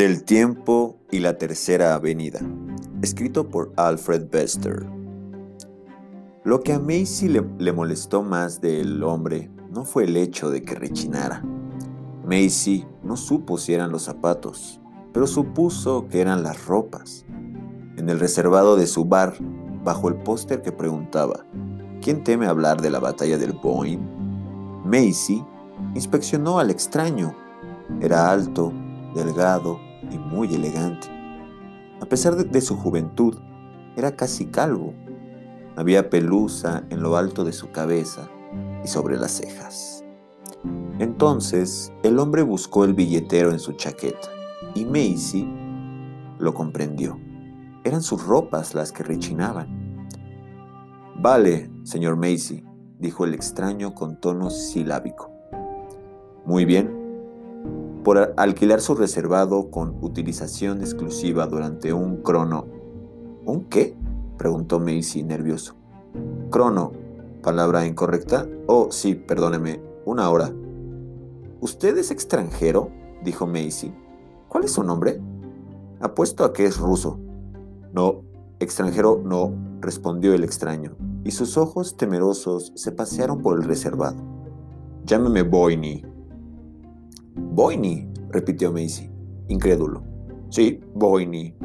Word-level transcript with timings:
Del 0.00 0.24
tiempo 0.24 0.96
y 1.10 1.18
la 1.18 1.36
tercera 1.36 1.94
avenida, 1.94 2.40
escrito 3.02 3.50
por 3.50 3.70
Alfred 3.76 4.30
Bester. 4.30 4.86
Lo 6.42 6.62
que 6.62 6.72
a 6.72 6.78
Macy 6.78 7.28
le, 7.28 7.72
molestó 7.74 8.22
más 8.22 8.62
del 8.62 9.02
hombre 9.02 9.50
no 9.70 9.84
fue 9.84 10.04
el 10.04 10.16
hecho 10.16 10.48
de 10.48 10.62
que 10.62 10.74
rechinara. 10.74 11.44
Macy 12.24 12.86
no 13.02 13.18
supo 13.18 13.58
si 13.58 13.74
eran 13.74 13.92
los 13.92 14.04
zapatos, 14.04 14.80
pero 15.12 15.26
supuso 15.26 16.08
que 16.08 16.22
eran 16.22 16.42
las 16.42 16.64
ropas. 16.64 17.26
En 17.98 18.08
el 18.08 18.18
reservado 18.18 18.76
de 18.76 18.86
su 18.86 19.04
bar, 19.04 19.34
bajo 19.84 20.08
el 20.08 20.14
póster 20.14 20.62
que 20.62 20.72
preguntaba, 20.72 21.44
¿quién 22.00 22.24
teme 22.24 22.46
hablar 22.46 22.80
de 22.80 22.88
la 22.88 23.00
batalla 23.00 23.36
del 23.36 23.52
Boyne? 23.52 24.08
Macy 24.82 25.44
inspeccionó 25.94 26.58
al 26.58 26.70
extraño. 26.70 27.36
Era 28.00 28.30
alto, 28.30 28.72
delgado 29.14 29.89
y 30.10 30.18
muy 30.18 30.54
elegante. 30.54 31.08
A 32.00 32.06
pesar 32.06 32.36
de, 32.36 32.60
su 32.60 32.76
juventud, 32.76 33.36
era 33.96 34.16
casi 34.16 34.46
calvo. 34.46 34.94
Había 35.76 36.10
pelusa 36.10 36.84
en 36.90 37.02
lo 37.02 37.16
alto 37.16 37.44
de 37.44 37.52
su 37.52 37.70
cabeza 37.70 38.28
y 38.84 38.88
sobre 38.88 39.16
las 39.16 39.32
cejas. 39.32 40.04
Entonces 40.98 41.92
el 42.02 42.18
hombre 42.18 42.42
buscó 42.42 42.84
el 42.84 42.94
billetero 42.94 43.50
en 43.50 43.58
su 43.58 43.72
chaqueta 43.72 44.28
y 44.74 44.84
Macy 44.84 45.48
lo 46.38 46.54
comprendió. 46.54 47.18
Eran 47.84 48.02
sus 48.02 48.24
ropas 48.26 48.74
las 48.74 48.92
que 48.92 49.02
rechinaban. 49.02 50.08
Vale, 51.16 51.70
señor 51.84 52.16
Macy, 52.16 52.64
dijo 52.98 53.24
el 53.24 53.34
extraño 53.34 53.94
con 53.94 54.20
tono 54.20 54.50
silábico. 54.50 55.30
Muy 56.44 56.64
bien, 56.64 56.99
por 58.04 58.34
alquilar 58.36 58.80
su 58.80 58.94
reservado 58.94 59.70
con 59.70 59.96
utilización 60.00 60.80
exclusiva 60.80 61.46
durante 61.46 61.92
un 61.92 62.18
crono. 62.22 62.66
¿Un 63.44 63.64
qué? 63.64 63.96
preguntó 64.38 64.80
Macy 64.80 65.22
nervioso. 65.22 65.74
Crono, 66.50 66.92
palabra 67.42 67.86
incorrecta. 67.86 68.48
Oh, 68.66 68.90
sí, 68.90 69.14
perdóneme, 69.14 69.82
una 70.04 70.30
hora. 70.30 70.52
¿Usted 71.60 71.98
es 71.98 72.10
extranjero? 72.10 72.90
dijo 73.22 73.46
Macy. 73.46 73.92
¿Cuál 74.48 74.64
es 74.64 74.72
su 74.72 74.82
nombre? 74.82 75.20
Apuesto 76.00 76.44
a 76.44 76.52
que 76.52 76.64
es 76.64 76.78
ruso. 76.78 77.20
No, 77.92 78.22
extranjero 78.60 79.20
no, 79.22 79.52
respondió 79.80 80.32
el 80.32 80.44
extraño, 80.44 80.96
y 81.24 81.32
sus 81.32 81.56
ojos 81.58 81.96
temerosos 81.96 82.72
se 82.76 82.92
pasearon 82.92 83.42
por 83.42 83.58
el 83.58 83.64
reservado. 83.64 84.16
Llámeme 85.04 85.42
Boyni, 85.42 86.04
Boyne, 87.34 88.12
repitió 88.30 88.72
Macy, 88.72 89.10
incrédulo. 89.48 90.02
Sí, 90.48 90.80
Boyne. 90.94 91.56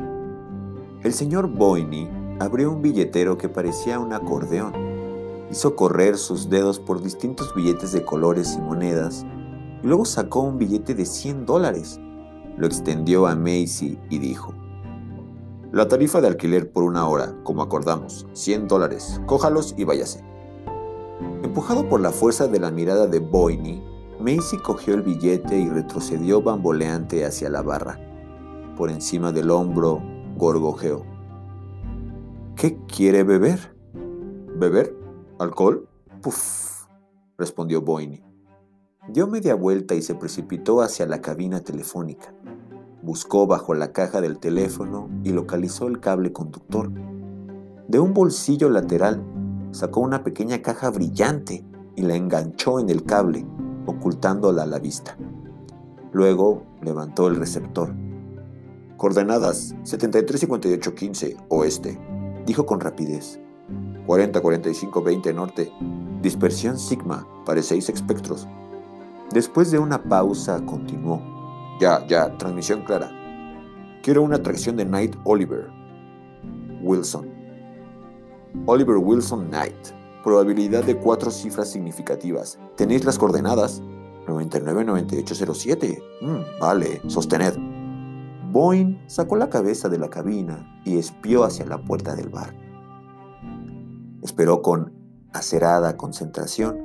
El 1.03 1.13
señor 1.13 1.47
Boyne 1.47 2.37
abrió 2.39 2.71
un 2.71 2.81
billetero 2.81 3.37
que 3.37 3.49
parecía 3.49 3.99
un 3.99 4.13
acordeón. 4.13 4.73
Hizo 5.49 5.75
correr 5.75 6.17
sus 6.17 6.49
dedos 6.49 6.79
por 6.79 7.01
distintos 7.01 7.53
billetes 7.55 7.91
de 7.93 8.03
colores 8.03 8.55
y 8.55 8.61
monedas 8.61 9.25
y 9.83 9.87
luego 9.87 10.05
sacó 10.05 10.41
un 10.41 10.57
billete 10.57 10.93
de 10.93 11.05
100 11.05 11.45
dólares. 11.45 11.99
Lo 12.57 12.67
extendió 12.67 13.25
a 13.27 13.35
Macy 13.35 13.97
y 14.09 14.19
dijo, 14.19 14.53
La 15.71 15.87
tarifa 15.87 16.21
de 16.21 16.27
alquiler 16.27 16.71
por 16.71 16.83
una 16.83 17.07
hora, 17.07 17.35
como 17.43 17.63
acordamos, 17.63 18.27
100 18.33 18.67
dólares. 18.67 19.19
Cójalos 19.25 19.73
y 19.77 19.83
váyase. 19.83 20.23
Empujado 21.43 21.89
por 21.89 22.01
la 22.01 22.11
fuerza 22.11 22.47
de 22.47 22.59
la 22.59 22.71
mirada 22.71 23.07
de 23.07 23.19
Boyne, 23.19 23.94
Macy 24.25 24.57
cogió 24.57 24.95
el 24.95 25.03
billete 25.03 25.55
y 25.55 25.69
retrocedió 25.69 26.41
bamboleante 26.41 27.25
hacia 27.25 27.47
la 27.47 27.61
barra. 27.61 27.99
Por 28.75 28.89
encima 28.89 29.31
del 29.31 29.51
hombro, 29.51 30.01
gorgojeó. 30.35 31.05
¿Qué 32.55 32.75
quiere 32.87 33.21
beber? 33.21 33.75
¿Beber? 34.55 34.97
¿Alcohol? 35.37 35.87
Puf, 36.23 36.87
respondió 37.37 37.83
Boyne. 37.83 38.23
Dio 39.09 39.27
media 39.27 39.53
vuelta 39.53 39.93
y 39.93 40.01
se 40.01 40.15
precipitó 40.15 40.81
hacia 40.81 41.05
la 41.05 41.21
cabina 41.21 41.59
telefónica. 41.59 42.33
Buscó 43.03 43.45
bajo 43.45 43.75
la 43.75 43.91
caja 43.91 44.21
del 44.21 44.39
teléfono 44.39 45.07
y 45.23 45.33
localizó 45.33 45.85
el 45.85 45.99
cable 45.99 46.33
conductor. 46.33 46.91
De 47.87 47.99
un 47.99 48.15
bolsillo 48.15 48.71
lateral 48.71 49.23
sacó 49.69 49.99
una 49.99 50.23
pequeña 50.23 50.63
caja 50.63 50.89
brillante 50.89 51.63
y 51.95 52.01
la 52.01 52.15
enganchó 52.15 52.79
en 52.79 52.89
el 52.89 53.03
cable 53.03 53.45
ocultándola 53.85 54.63
a 54.63 54.67
la 54.67 54.79
vista. 54.79 55.17
Luego 56.11 56.63
levantó 56.81 57.27
el 57.27 57.35
receptor. 57.35 57.93
Coordenadas 58.97 59.75
735815 59.83 61.37
oeste, 61.49 61.99
dijo 62.45 62.65
con 62.65 62.79
rapidez. 62.79 63.39
404520 64.07 65.33
norte, 65.33 65.71
dispersión 66.21 66.77
sigma 66.77 67.27
para 67.45 67.61
seis 67.61 67.89
espectros. 67.89 68.47
Después 69.31 69.71
de 69.71 69.79
una 69.79 70.03
pausa 70.03 70.63
continuó. 70.65 71.21
Ya, 71.81 72.05
ya, 72.07 72.37
transmisión 72.37 72.83
clara. 72.83 73.11
Quiero 74.01 74.21
una 74.21 74.37
atracción 74.37 74.77
de 74.77 74.85
Knight 74.85 75.15
Oliver. 75.23 75.67
Wilson. 76.81 77.27
Oliver 78.67 78.97
Wilson 78.97 79.47
Knight 79.47 80.04
probabilidad 80.25 80.83
de 80.83 80.97
cuatro 80.97 81.29
cifras 81.29 81.69
significativas. 81.69 82.57
¿Tenéis 82.75 83.05
las 83.05 83.19
coordenadas? 83.19 83.83
999807. 84.27 86.01
Mm, 86.19 86.59
vale, 86.59 86.99
sostened. 87.07 87.53
Boyne 88.51 89.03
sacó 89.05 89.35
la 89.35 89.51
cabeza 89.51 89.87
de 89.87 89.99
la 89.99 90.09
cabina 90.09 90.81
y 90.83 90.97
espió 90.97 91.43
hacia 91.43 91.67
la 91.67 91.77
puerta 91.77 92.15
del 92.15 92.29
bar. 92.29 92.55
Esperó 94.23 94.63
con 94.63 94.93
acerada 95.31 95.95
concentración 95.95 96.79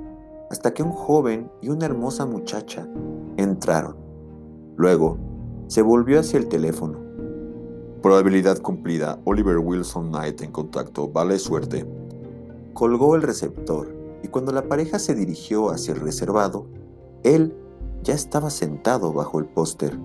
hasta 0.50 0.74
que 0.74 0.82
un 0.82 0.92
joven 0.92 1.50
y 1.62 1.70
una 1.70 1.86
hermosa 1.86 2.26
muchacha 2.26 2.86
entraron. 3.38 3.96
Luego 4.76 5.16
se 5.66 5.80
volvió 5.80 6.20
hacia 6.20 6.38
el 6.38 6.48
teléfono. 6.48 6.98
Probabilidad 8.02 8.58
cumplida. 8.58 9.18
Oliver 9.24 9.56
Wilson 9.56 10.10
Knight 10.10 10.42
en 10.42 10.52
contacto. 10.52 11.08
Vale 11.08 11.38
suerte. 11.38 11.86
Colgó 12.74 13.16
el 13.16 13.22
receptor 13.22 13.94
y 14.22 14.28
cuando 14.28 14.52
la 14.52 14.68
pareja 14.68 14.98
se 14.98 15.14
dirigió 15.14 15.70
hacia 15.70 15.94
el 15.94 16.00
reservado, 16.00 16.66
él 17.22 17.56
ya 18.02 18.14
estaba 18.14 18.50
sentado 18.50 19.12
bajo 19.12 19.38
el 19.38 19.46
póster. 19.46 19.98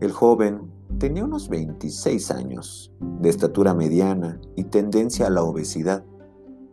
El 0.00 0.12
joven 0.12 0.72
tenía 0.98 1.24
unos 1.24 1.48
26 1.48 2.30
años, 2.30 2.92
de 3.20 3.28
estatura 3.28 3.74
mediana 3.74 4.40
y 4.56 4.64
tendencia 4.64 5.26
a 5.26 5.30
la 5.30 5.42
obesidad. 5.42 6.04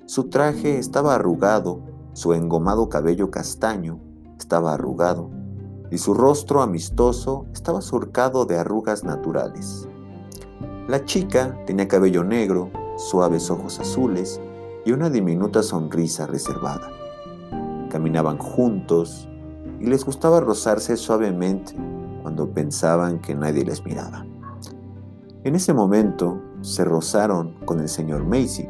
Su 0.06 0.30
traje 0.30 0.78
estaba 0.78 1.16
arrugado, 1.16 1.82
su 2.14 2.34
engomado 2.34 2.90
cabello 2.90 3.32
castaño 3.32 4.00
estaba 4.38 4.74
arrugado 4.74 5.30
y 5.92 5.98
su 5.98 6.14
rostro 6.14 6.62
amistoso 6.62 7.46
estaba 7.54 7.82
surcado 7.82 8.46
de 8.46 8.58
arrugas 8.58 9.04
naturales. 9.04 9.88
La 10.88 11.06
chica 11.06 11.58
tenía 11.66 11.88
cabello 11.88 12.24
negro, 12.24 12.72
suaves 12.98 13.50
ojos 13.50 13.80
azules 13.80 14.42
y 14.86 14.92
una 14.92 15.10
diminuta 15.10 15.64
sonrisa 15.64 16.28
reservada. 16.28 16.90
Caminaban 17.90 18.38
juntos 18.38 19.28
y 19.80 19.86
les 19.86 20.06
gustaba 20.06 20.40
rozarse 20.40 20.98
suavemente 20.98 21.76
cuando 22.22 22.50
pensaban 22.50 23.20
que 23.20 23.36
nadie 23.36 23.66
les 23.66 23.84
miraba. 23.84 24.26
En 25.44 25.56
ese 25.56 25.74
momento 25.74 26.40
se 26.62 26.86
rozaron 26.86 27.56
con 27.66 27.80
el 27.80 27.90
señor 27.90 28.26
Macy. 28.26 28.68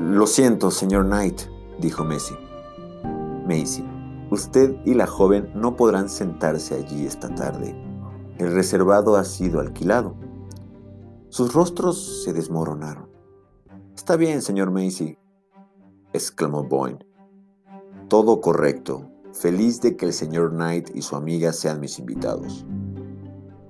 Lo 0.00 0.26
siento, 0.26 0.70
señor 0.70 1.06
Knight, 1.06 1.42
dijo 1.80 2.04
Macy. 2.04 2.34
Macy, 3.46 3.84
usted 4.30 4.76
y 4.84 4.94
la 4.94 5.06
joven 5.06 5.50
no 5.54 5.76
podrán 5.76 6.08
sentarse 6.08 6.74
allí 6.74 7.06
esta 7.06 7.32
tarde. 7.34 7.74
El 8.38 8.52
reservado 8.52 9.16
ha 9.16 9.24
sido 9.24 9.60
alquilado. 9.60 10.16
Sus 11.28 11.52
rostros 11.52 12.24
se 12.24 12.32
desmoronaron. 12.32 13.13
Está 14.04 14.16
bien, 14.16 14.42
señor 14.42 14.70
Macy, 14.70 15.16
exclamó 16.12 16.62
Boyne. 16.64 16.98
Todo 18.08 18.42
correcto. 18.42 19.08
Feliz 19.32 19.80
de 19.80 19.96
que 19.96 20.04
el 20.04 20.12
señor 20.12 20.50
Knight 20.50 20.94
y 20.94 21.00
su 21.00 21.16
amiga 21.16 21.54
sean 21.54 21.80
mis 21.80 21.98
invitados. 21.98 22.66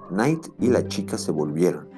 Knight 0.08 0.48
y 0.58 0.70
la 0.70 0.88
chica 0.88 1.18
se 1.18 1.30
volvieron. 1.30 1.88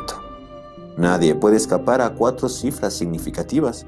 Nadie 0.97 1.35
puede 1.35 1.57
escapar 1.57 1.99
a 2.01 2.15
cuatro 2.15 2.47
cifras 2.47 2.93
significativas. 2.93 3.85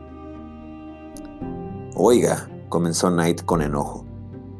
Oiga, 1.96 2.50
comenzó 2.68 3.10
Knight 3.10 3.46
con 3.46 3.62
enojo. 3.62 4.04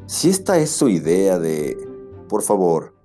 Si 0.06 0.30
esta 0.30 0.58
es 0.58 0.70
su 0.70 0.88
idea 0.88 1.40
de... 1.40 1.76
Por 2.30 2.42
favor, 2.42 2.96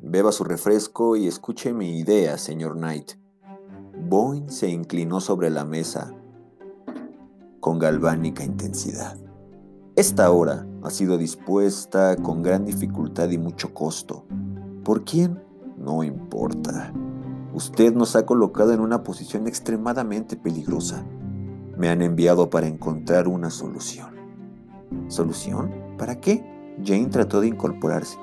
beba 0.00 0.32
su 0.32 0.44
refresco 0.44 1.16
y 1.16 1.26
escuche 1.26 1.74
mi 1.74 1.98
idea, 1.98 2.38
señor 2.38 2.76
Knight. 2.76 3.12
Boyne 4.08 4.50
se 4.50 4.68
inclinó 4.68 5.20
sobre 5.20 5.50
la 5.50 5.66
mesa 5.66 6.14
con 7.60 7.78
galvánica 7.78 8.42
intensidad. 8.42 9.18
Esta 10.00 10.30
hora 10.30 10.66
ha 10.82 10.88
sido 10.88 11.18
dispuesta 11.18 12.16
con 12.16 12.42
gran 12.42 12.64
dificultad 12.64 13.28
y 13.28 13.36
mucho 13.36 13.74
costo. 13.74 14.24
¿Por 14.82 15.04
quién? 15.04 15.42
No 15.76 16.02
importa. 16.02 16.90
Usted 17.52 17.92
nos 17.92 18.16
ha 18.16 18.24
colocado 18.24 18.72
en 18.72 18.80
una 18.80 19.02
posición 19.02 19.46
extremadamente 19.46 20.36
peligrosa. 20.36 21.04
Me 21.76 21.90
han 21.90 22.00
enviado 22.00 22.48
para 22.48 22.66
encontrar 22.66 23.28
una 23.28 23.50
solución. 23.50 24.14
¿Solución? 25.08 25.70
¿Para 25.98 26.18
qué? 26.18 26.46
Jane 26.82 27.08
trató 27.08 27.42
de 27.42 27.48
incorporarse. 27.48 28.16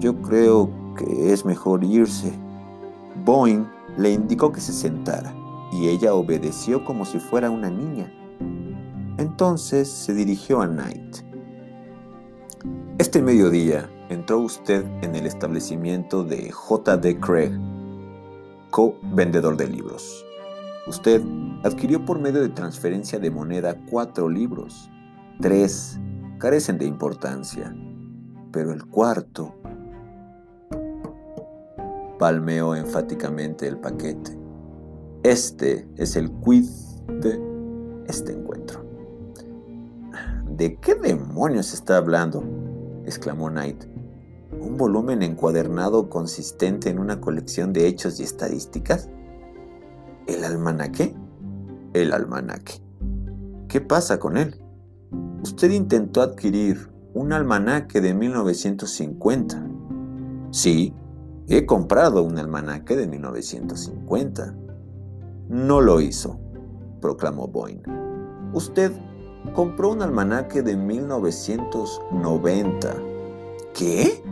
Yo 0.00 0.20
creo 0.22 0.70
que 0.96 1.32
es 1.32 1.44
mejor 1.44 1.84
irse. 1.84 2.32
Boyne 3.24 3.70
le 3.96 4.10
indicó 4.10 4.50
que 4.50 4.60
se 4.60 4.72
sentara 4.72 5.32
y 5.70 5.86
ella 5.86 6.14
obedeció 6.14 6.84
como 6.84 7.04
si 7.04 7.20
fuera 7.20 7.48
una 7.48 7.70
niña. 7.70 8.12
Entonces 9.18 9.88
se 9.88 10.12
dirigió 10.14 10.60
a 10.60 10.66
Knight. 10.66 11.16
Este 12.98 13.22
mediodía 13.22 13.88
entró 14.08 14.40
usted 14.40 14.84
en 15.02 15.14
el 15.14 15.26
establecimiento 15.26 16.24
de 16.24 16.50
J.D. 16.50 17.20
Craig, 17.20 17.52
co-vendedor 18.70 19.56
de 19.56 19.68
libros. 19.68 20.24
Usted 20.86 21.22
adquirió 21.62 22.04
por 22.04 22.18
medio 22.18 22.42
de 22.42 22.48
transferencia 22.48 23.18
de 23.18 23.30
moneda 23.30 23.80
cuatro 23.90 24.28
libros. 24.28 24.90
Tres 25.40 25.98
carecen 26.38 26.78
de 26.78 26.86
importancia, 26.86 27.74
pero 28.52 28.72
el 28.72 28.84
cuarto 28.84 29.54
palmeó 32.18 32.74
enfáticamente 32.74 33.66
el 33.66 33.78
paquete. 33.78 34.38
Este 35.22 35.88
es 35.96 36.16
el 36.16 36.30
quid 36.40 36.68
de 37.20 37.40
este 38.06 38.32
encuentro. 38.32 38.83
¿De 40.56 40.76
qué 40.76 40.94
demonios 40.94 41.74
está 41.74 41.96
hablando? 41.96 42.44
exclamó 43.06 43.48
Knight. 43.48 43.86
¿Un 44.52 44.76
volumen 44.76 45.24
encuadernado 45.24 46.08
consistente 46.08 46.90
en 46.90 47.00
una 47.00 47.20
colección 47.20 47.72
de 47.72 47.88
hechos 47.88 48.20
y 48.20 48.22
estadísticas? 48.22 49.08
¿El 50.28 50.44
almanaque? 50.44 51.16
El 51.92 52.12
almanaque. 52.12 52.74
¿Qué 53.66 53.80
pasa 53.80 54.20
con 54.20 54.36
él? 54.36 54.60
Usted 55.42 55.72
intentó 55.72 56.22
adquirir 56.22 56.88
un 57.14 57.32
almanaque 57.32 58.00
de 58.00 58.14
1950. 58.14 59.68
Sí, 60.52 60.94
he 61.48 61.66
comprado 61.66 62.22
un 62.22 62.38
almanaque 62.38 62.94
de 62.94 63.08
1950. 63.08 64.54
No 65.48 65.80
lo 65.80 66.00
hizo, 66.00 66.38
proclamó 67.00 67.48
Boyne. 67.48 67.82
Usted 68.52 68.92
compró 69.52 69.90
un 69.90 70.02
almanaque 70.02 70.62
de 70.62 70.76
1990. 70.76 72.94
¿Qué? 73.74 74.22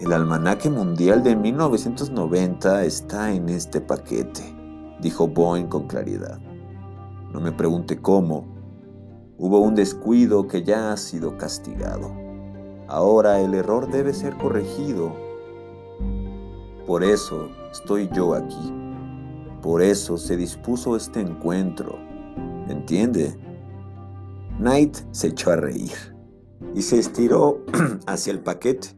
El 0.00 0.12
almanaque 0.12 0.70
mundial 0.70 1.22
de 1.22 1.36
1990 1.36 2.84
está 2.84 3.32
en 3.32 3.48
este 3.48 3.80
paquete, 3.80 4.42
dijo 5.00 5.28
Boyne 5.28 5.68
con 5.68 5.86
claridad. 5.86 6.40
No 7.32 7.40
me 7.40 7.52
pregunte 7.52 8.00
cómo. 8.00 8.44
Hubo 9.38 9.60
un 9.60 9.74
descuido 9.74 10.48
que 10.48 10.64
ya 10.64 10.92
ha 10.92 10.96
sido 10.96 11.36
castigado. 11.36 12.12
Ahora 12.88 13.40
el 13.40 13.54
error 13.54 13.90
debe 13.90 14.12
ser 14.12 14.36
corregido. 14.36 15.14
Por 16.86 17.04
eso 17.04 17.48
estoy 17.70 18.08
yo 18.12 18.34
aquí. 18.34 18.74
Por 19.62 19.82
eso 19.82 20.16
se 20.16 20.36
dispuso 20.36 20.96
este 20.96 21.20
encuentro. 21.20 21.98
¿Entiende? 22.68 23.36
Knight 24.60 24.98
se 25.12 25.28
echó 25.28 25.52
a 25.52 25.56
reír 25.56 26.14
y 26.74 26.82
se 26.82 26.98
estiró 26.98 27.64
hacia 28.06 28.30
el 28.30 28.40
paquete. 28.40 28.88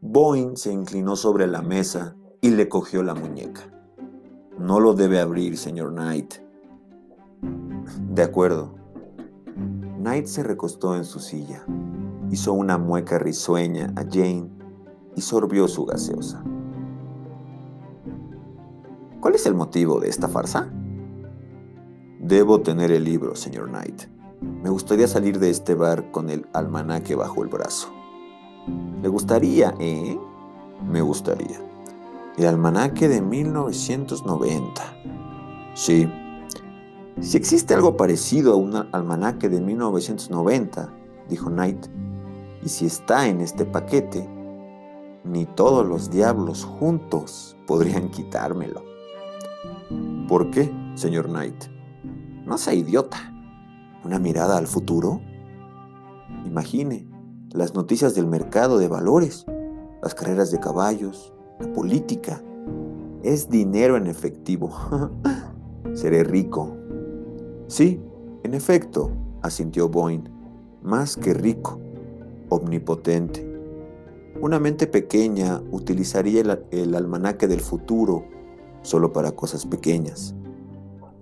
Boyne 0.00 0.56
se 0.56 0.72
inclinó 0.72 1.16
sobre 1.16 1.46
la 1.46 1.60
mesa 1.60 2.16
y 2.40 2.48
le 2.48 2.70
cogió 2.70 3.02
la 3.02 3.14
muñeca. 3.14 3.60
No 4.58 4.80
lo 4.80 4.94
debe 4.94 5.20
abrir, 5.20 5.58
señor 5.58 5.92
Knight. 5.92 6.36
De 8.10 8.22
acuerdo. 8.22 8.74
Knight 9.98 10.24
se 10.24 10.42
recostó 10.42 10.96
en 10.96 11.04
su 11.04 11.20
silla, 11.20 11.62
hizo 12.30 12.54
una 12.54 12.78
mueca 12.78 13.18
risueña 13.18 13.92
a 13.96 14.04
Jane 14.10 14.48
y 15.14 15.20
sorbió 15.20 15.68
su 15.68 15.84
gaseosa. 15.84 16.42
¿Cuál 19.20 19.34
es 19.34 19.44
el 19.44 19.54
motivo 19.54 20.00
de 20.00 20.08
esta 20.08 20.26
farsa? 20.26 20.72
Debo 22.18 22.62
tener 22.62 22.90
el 22.90 23.04
libro, 23.04 23.36
señor 23.36 23.68
Knight. 23.68 24.19
Me 24.40 24.70
gustaría 24.70 25.06
salir 25.06 25.38
de 25.38 25.50
este 25.50 25.74
bar 25.74 26.10
con 26.10 26.30
el 26.30 26.46
almanaque 26.54 27.14
bajo 27.14 27.42
el 27.42 27.48
brazo. 27.48 27.88
¿Le 29.02 29.08
gustaría, 29.08 29.74
eh? 29.78 30.18
Me 30.90 31.02
gustaría. 31.02 31.58
El 32.38 32.46
almanaque 32.46 33.08
de 33.08 33.20
1990. 33.20 34.82
Sí. 35.74 36.10
Si 37.20 37.36
existe 37.36 37.74
algo 37.74 37.98
parecido 37.98 38.54
a 38.54 38.56
un 38.56 38.76
almanaque 38.92 39.50
de 39.50 39.60
1990, 39.60 40.90
dijo 41.28 41.50
Knight, 41.50 41.86
y 42.62 42.68
si 42.70 42.86
está 42.86 43.28
en 43.28 43.42
este 43.42 43.66
paquete, 43.66 44.26
ni 45.22 45.44
todos 45.44 45.86
los 45.86 46.10
diablos 46.10 46.64
juntos 46.64 47.58
podrían 47.66 48.08
quitármelo. 48.08 48.82
¿Por 50.28 50.50
qué, 50.50 50.72
señor 50.94 51.26
Knight? 51.28 51.64
No 52.46 52.56
sea 52.56 52.72
idiota 52.72 53.30
una 54.04 54.18
mirada 54.18 54.56
al 54.56 54.66
futuro? 54.66 55.20
Imagine 56.46 57.06
las 57.52 57.74
noticias 57.74 58.14
del 58.14 58.26
mercado 58.26 58.78
de 58.78 58.88
valores, 58.88 59.44
las 60.02 60.14
carreras 60.14 60.50
de 60.50 60.60
caballos, 60.60 61.32
la 61.58 61.72
política. 61.72 62.42
Es 63.22 63.50
dinero 63.50 63.96
en 63.96 64.06
efectivo. 64.06 64.70
Seré 65.94 66.24
rico. 66.24 66.76
Sí, 67.66 68.00
En 68.42 68.54
efecto, 68.54 69.10
asintió 69.42 69.90
Boyne, 69.90 70.30
más 70.82 71.16
que 71.16 71.34
rico, 71.34 71.78
omnipotente. 72.48 73.46
Una 74.40 74.58
mente 74.58 74.86
pequeña 74.86 75.60
utilizaría 75.70 76.40
el, 76.40 76.64
el, 76.70 76.94
almanaque 76.94 77.46
del 77.46 77.60
futuro 77.60 78.24
solo 78.80 79.12
para 79.12 79.32
cosas 79.32 79.66
pequeñas. 79.66 80.34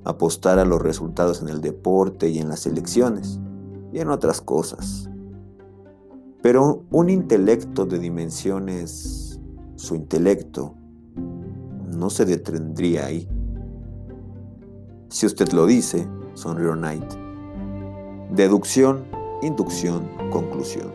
Apostar 0.08 0.58
a 0.58 0.64
los 0.64 0.80
resultados 0.80 1.42
en 1.42 1.48
el 1.48 1.60
deporte 1.60 2.30
y 2.30 2.38
en 2.38 2.48
las 2.48 2.66
elecciones 2.66 3.38
y 3.92 3.98
en 3.98 4.08
otras 4.08 4.40
cosas. 4.40 5.10
Pero 6.40 6.84
un 6.90 7.10
intelecto 7.10 7.84
de 7.84 7.98
dimensiones, 7.98 9.38
su 9.76 9.94
intelecto, 9.94 10.74
no 11.86 12.08
se 12.08 12.24
detendría 12.24 13.04
ahí. 13.04 13.28
Si 15.10 15.26
usted 15.26 15.52
lo 15.52 15.66
dice, 15.66 16.08
sonrió 16.32 16.72
Knight. 16.72 17.12
Deducción, 18.30 19.04
inducción, 19.42 20.08
conclusión. 20.30 20.90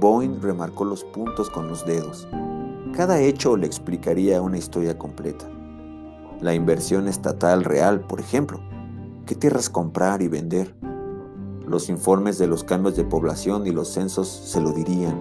Boyne 0.00 0.40
remarcó 0.40 0.84
los 0.84 1.04
puntos 1.04 1.50
con 1.50 1.68
los 1.68 1.86
dedos. 1.86 2.26
Cada 2.96 3.20
hecho 3.20 3.56
le 3.56 3.68
explicaría 3.68 4.42
una 4.42 4.58
historia 4.58 4.98
completa. 4.98 5.48
La 6.40 6.54
inversión 6.54 7.08
estatal 7.08 7.64
real, 7.64 8.00
por 8.00 8.20
ejemplo. 8.20 8.60
¿Qué 9.26 9.34
tierras 9.34 9.68
comprar 9.68 10.22
y 10.22 10.28
vender? 10.28 10.74
Los 11.66 11.88
informes 11.88 12.38
de 12.38 12.46
los 12.46 12.64
cambios 12.64 12.96
de 12.96 13.04
población 13.04 13.66
y 13.66 13.70
los 13.70 13.88
censos 13.88 14.28
se 14.28 14.60
lo 14.60 14.72
dirían. 14.72 15.18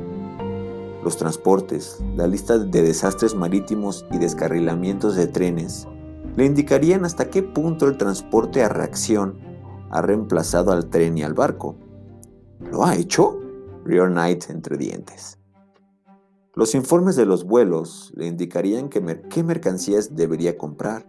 Los 1.03 1.17
transportes, 1.17 1.99
la 2.15 2.27
lista 2.27 2.57
de 2.57 2.81
desastres 2.81 3.35
marítimos 3.35 4.05
y 4.11 4.17
descarrilamientos 4.17 5.15
de 5.15 5.27
trenes 5.27 5.87
le 6.35 6.45
indicarían 6.45 7.05
hasta 7.05 7.29
qué 7.29 7.43
punto 7.43 7.87
el 7.87 7.97
transporte 7.97 8.63
a 8.63 8.69
reacción 8.69 9.39
ha 9.89 10.01
reemplazado 10.01 10.71
al 10.71 10.89
tren 10.89 11.17
y 11.17 11.23
al 11.23 11.33
barco. 11.33 11.75
¿Lo 12.59 12.85
ha 12.85 12.95
hecho? 12.95 13.39
rió 13.85 14.05
Knight 14.05 14.49
entre 14.49 14.77
dientes. 14.77 15.38
Los 16.59 16.75
informes 16.75 17.15
de 17.15 17.25
los 17.25 17.45
vuelos 17.45 18.11
le 18.15 18.27
indicarían 18.27 18.89
qué 18.89 19.43
mercancías 19.43 20.15
debería 20.15 20.57
comprar. 20.57 21.07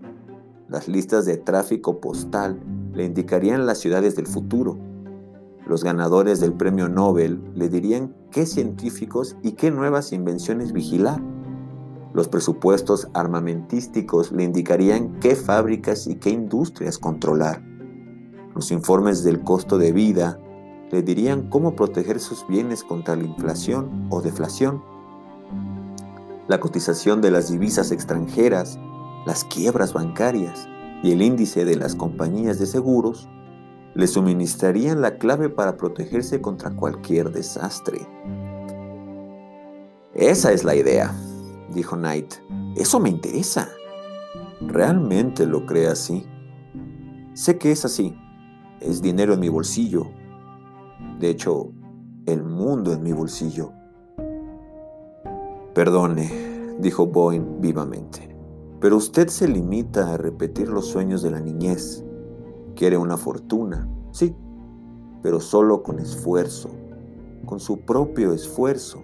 Las 0.68 0.88
listas 0.88 1.26
de 1.26 1.36
tráfico 1.36 2.00
postal 2.00 2.62
le 2.94 3.04
indicarían 3.04 3.66
las 3.66 3.78
ciudades 3.78 4.16
del 4.16 4.26
futuro 4.26 4.78
los 5.70 5.84
ganadores 5.84 6.40
del 6.40 6.52
premio 6.52 6.88
Nobel 6.88 7.40
le 7.54 7.68
dirían 7.68 8.12
qué 8.32 8.44
científicos 8.44 9.36
y 9.40 9.52
qué 9.52 9.70
nuevas 9.70 10.12
invenciones 10.12 10.72
vigilar. 10.72 11.22
Los 12.12 12.26
presupuestos 12.26 13.06
armamentísticos 13.14 14.32
le 14.32 14.42
indicarían 14.42 15.20
qué 15.20 15.36
fábricas 15.36 16.08
y 16.08 16.16
qué 16.16 16.30
industrias 16.30 16.98
controlar. 16.98 17.62
Los 18.52 18.72
informes 18.72 19.22
del 19.22 19.44
costo 19.44 19.78
de 19.78 19.92
vida 19.92 20.40
le 20.90 21.02
dirían 21.02 21.48
cómo 21.48 21.76
proteger 21.76 22.18
sus 22.18 22.44
bienes 22.48 22.82
contra 22.82 23.14
la 23.14 23.22
inflación 23.22 24.08
o 24.10 24.22
deflación. 24.22 24.82
La 26.50 26.58
cotización 26.58 27.20
de 27.20 27.30
las 27.30 27.48
divisas 27.48 27.92
extranjeras, 27.92 28.76
las 29.24 29.44
quiebras 29.44 29.92
bancarias 29.92 30.68
y 31.00 31.12
el 31.12 31.22
índice 31.22 31.64
de 31.64 31.76
las 31.76 31.94
compañías 31.94 32.58
de 32.58 32.66
seguros 32.66 33.28
le 33.94 34.08
suministrarían 34.08 35.00
la 35.00 35.16
clave 35.18 35.48
para 35.48 35.76
protegerse 35.76 36.40
contra 36.40 36.72
cualquier 36.72 37.30
desastre. 37.30 38.00
Esa 40.12 40.50
es 40.50 40.64
la 40.64 40.74
idea, 40.74 41.14
dijo 41.72 41.94
Knight. 41.94 42.34
Eso 42.74 42.98
me 42.98 43.10
interesa. 43.10 43.68
¿Realmente 44.60 45.46
lo 45.46 45.66
cree 45.66 45.86
así? 45.86 46.26
Sé 47.32 47.58
que 47.58 47.70
es 47.70 47.84
así. 47.84 48.18
Es 48.80 49.00
dinero 49.00 49.34
en 49.34 49.40
mi 49.40 49.48
bolsillo. 49.48 50.10
De 51.20 51.30
hecho, 51.30 51.70
el 52.26 52.42
mundo 52.42 52.92
en 52.92 53.04
mi 53.04 53.12
bolsillo. 53.12 53.70
Perdone, 55.74 56.76
dijo 56.80 57.06
Boyne 57.06 57.46
vivamente, 57.60 58.36
pero 58.80 58.96
usted 58.96 59.28
se 59.28 59.48
limita 59.48 60.12
a 60.12 60.16
repetir 60.16 60.68
los 60.68 60.86
sueños 60.86 61.22
de 61.22 61.30
la 61.30 61.40
niñez 61.40 62.04
Quiere 62.80 62.96
una 62.96 63.18
fortuna, 63.18 63.86
sí, 64.10 64.34
pero 65.22 65.38
solo 65.38 65.82
con 65.82 65.98
esfuerzo, 65.98 66.70
con 67.44 67.60
su 67.60 67.80
propio 67.80 68.32
esfuerzo. 68.32 69.02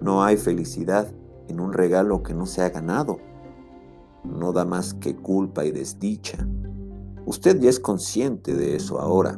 No 0.00 0.22
hay 0.22 0.36
felicidad 0.36 1.12
en 1.48 1.58
un 1.58 1.72
regalo 1.72 2.22
que 2.22 2.32
no 2.32 2.46
se 2.46 2.62
ha 2.62 2.70
ganado. 2.70 3.18
No 4.22 4.52
da 4.52 4.64
más 4.64 4.94
que 4.94 5.16
culpa 5.16 5.64
y 5.64 5.72
desdicha. 5.72 6.46
Usted 7.26 7.58
ya 7.58 7.70
es 7.70 7.80
consciente 7.80 8.54
de 8.54 8.76
eso 8.76 9.00
ahora. 9.00 9.36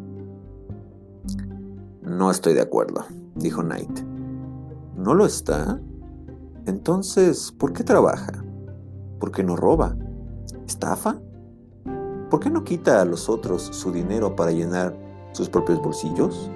No 2.03 2.31
estoy 2.31 2.53
de 2.53 2.61
acuerdo, 2.61 3.05
dijo 3.35 3.63
Knight. 3.63 4.01
¿No 4.95 5.15
lo 5.15 5.25
está? 5.25 5.81
Entonces, 6.67 7.53
¿por 7.53 7.73
qué 7.73 7.85
trabaja? 7.85 8.45
¿Por 9.19 9.33
qué 9.33 9.43
no 9.43 9.57
roba? 9.57 9.97
¿Estafa? 10.67 11.21
¿por 12.33 12.41
qué 12.41 12.49
no 12.49 12.65
quita 12.65 13.03
a 13.03 13.05
los 13.05 13.29
otros 13.29 13.61
su 13.61 13.93
dinero 13.93 14.35
para 14.35 14.53
llenar 14.53 14.97
sus 15.33 15.51
propios 15.51 15.83
bolsillos? 15.83 16.51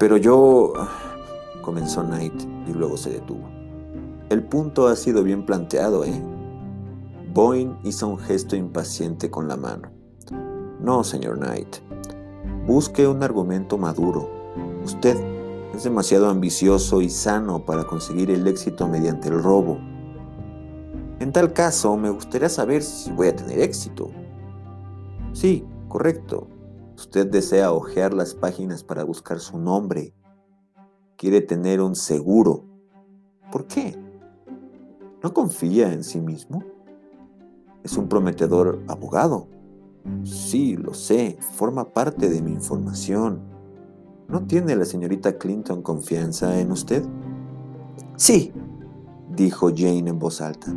Pero 0.00 0.16
yo... 0.16 0.72
comenzó 1.62 2.02
Knight 2.02 2.34
y 2.66 2.72
luego 2.72 2.96
se 2.96 3.10
detuvo. 3.10 3.48
El 4.30 4.42
punto 4.42 4.88
ha 4.88 4.96
sido 4.96 5.22
bien 5.22 5.46
planteado, 5.46 6.04
¿eh? 6.04 6.20
Boyne 7.32 7.78
hizo 7.84 8.08
un 8.08 8.18
gesto 8.18 8.56
impaciente 8.56 9.30
con 9.30 9.46
la 9.46 9.56
mano. 9.56 9.90
No, 10.80 11.04
señor 11.04 11.38
Knight. 11.38 11.76
Busque 12.66 13.06
un 13.06 13.22
argumento 13.22 13.78
maduro. 13.78 14.28
Usted 14.84 15.16
es 15.78 15.84
demasiado 15.84 16.28
ambicioso 16.28 17.00
y 17.02 17.08
sano 17.08 17.64
para 17.64 17.84
conseguir 17.84 18.32
el 18.32 18.48
éxito 18.48 18.88
mediante 18.88 19.28
el 19.28 19.40
robo. 19.40 19.78
En 21.20 21.30
tal 21.30 21.52
caso, 21.52 21.96
me 21.96 22.10
gustaría 22.10 22.48
saber 22.48 22.82
si 22.82 23.12
voy 23.12 23.28
a 23.28 23.36
tener 23.36 23.60
éxito. 23.60 24.10
Sí, 25.32 25.64
correcto. 25.86 26.48
Usted 26.96 27.28
desea 27.28 27.70
hojear 27.70 28.12
las 28.12 28.34
páginas 28.34 28.82
para 28.82 29.04
buscar 29.04 29.38
su 29.38 29.56
nombre. 29.56 30.16
Quiere 31.16 31.42
tener 31.42 31.80
un 31.80 31.94
seguro. 31.94 32.64
¿Por 33.52 33.68
qué? 33.68 33.96
¿No 35.22 35.32
confía 35.32 35.92
en 35.92 36.02
sí 36.02 36.20
mismo? 36.20 36.64
Es 37.84 37.96
un 37.96 38.08
prometedor 38.08 38.82
abogado. 38.88 39.46
Sí, 40.24 40.76
lo 40.76 40.92
sé, 40.92 41.38
forma 41.56 41.92
parte 41.92 42.28
de 42.28 42.42
mi 42.42 42.50
información. 42.50 43.47
¿No 44.28 44.42
tiene 44.42 44.76
la 44.76 44.84
señorita 44.84 45.38
Clinton 45.38 45.80
confianza 45.80 46.60
en 46.60 46.70
usted? 46.70 47.02
Sí, 48.16 48.52
dijo 49.34 49.70
Jane 49.74 50.10
en 50.10 50.18
voz 50.18 50.42
alta. 50.42 50.70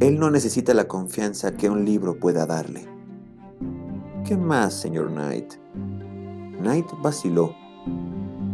Él 0.00 0.18
no 0.18 0.32
necesita 0.32 0.74
la 0.74 0.88
confianza 0.88 1.52
que 1.52 1.70
un 1.70 1.84
libro 1.84 2.18
pueda 2.18 2.44
darle. 2.44 2.88
¿Qué 4.24 4.36
más, 4.36 4.74
señor 4.74 5.12
Knight? 5.12 5.54
Knight 6.58 6.86
vaciló, 7.00 7.54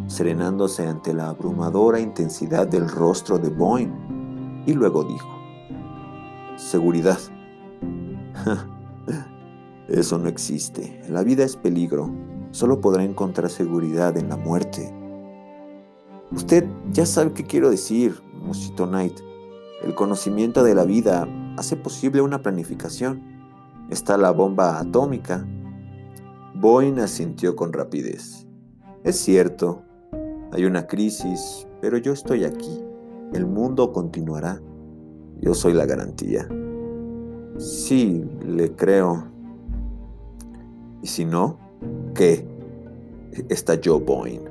serenándose 0.08 0.86
ante 0.86 1.14
la 1.14 1.30
abrumadora 1.30 1.98
intensidad 1.98 2.68
del 2.68 2.90
rostro 2.90 3.38
de 3.38 3.48
Boyne, 3.48 4.62
y 4.66 4.74
luego 4.74 5.04
dijo, 5.04 5.34
Seguridad. 6.56 7.18
Eso 9.88 10.18
no 10.18 10.28
existe. 10.28 11.02
La 11.08 11.22
vida 11.22 11.44
es 11.44 11.56
peligro. 11.56 12.10
Solo 12.54 12.80
podrá 12.80 13.02
encontrar 13.02 13.50
seguridad 13.50 14.16
en 14.16 14.28
la 14.28 14.36
muerte. 14.36 14.94
Usted 16.30 16.64
ya 16.92 17.04
sabe 17.04 17.32
qué 17.32 17.42
quiero 17.42 17.68
decir, 17.68 18.22
musitó 18.32 18.86
Knight. 18.86 19.18
El 19.82 19.96
conocimiento 19.96 20.62
de 20.62 20.76
la 20.76 20.84
vida 20.84 21.26
hace 21.56 21.74
posible 21.74 22.20
una 22.20 22.42
planificación. 22.42 23.24
Está 23.90 24.16
la 24.16 24.30
bomba 24.30 24.78
atómica. 24.78 25.44
Boyne 26.54 27.02
asintió 27.02 27.56
con 27.56 27.72
rapidez. 27.72 28.46
Es 29.02 29.16
cierto, 29.16 29.82
hay 30.52 30.64
una 30.64 30.86
crisis, 30.86 31.66
pero 31.80 31.98
yo 31.98 32.12
estoy 32.12 32.44
aquí. 32.44 32.84
El 33.32 33.46
mundo 33.46 33.92
continuará. 33.92 34.62
Yo 35.40 35.54
soy 35.54 35.72
la 35.72 35.86
garantía. 35.86 36.48
Sí, 37.58 38.24
le 38.46 38.76
creo. 38.76 39.24
¿Y 41.02 41.08
si 41.08 41.24
no? 41.24 41.63
¿Qué? 42.14 42.46
Estalló 43.48 44.00
Boyne. 44.00 44.50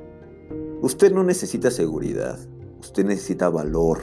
Usted 0.82 1.12
no 1.12 1.24
necesita 1.24 1.70
seguridad. 1.70 2.38
Usted 2.80 3.06
necesita 3.06 3.48
valor 3.48 4.00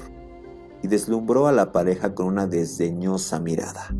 y 0.81 0.87
deslumbró 0.87 1.47
a 1.47 1.51
la 1.51 1.71
pareja 1.71 2.15
con 2.15 2.25
una 2.25 2.47
desdeñosa 2.47 3.39
mirada. 3.39 3.95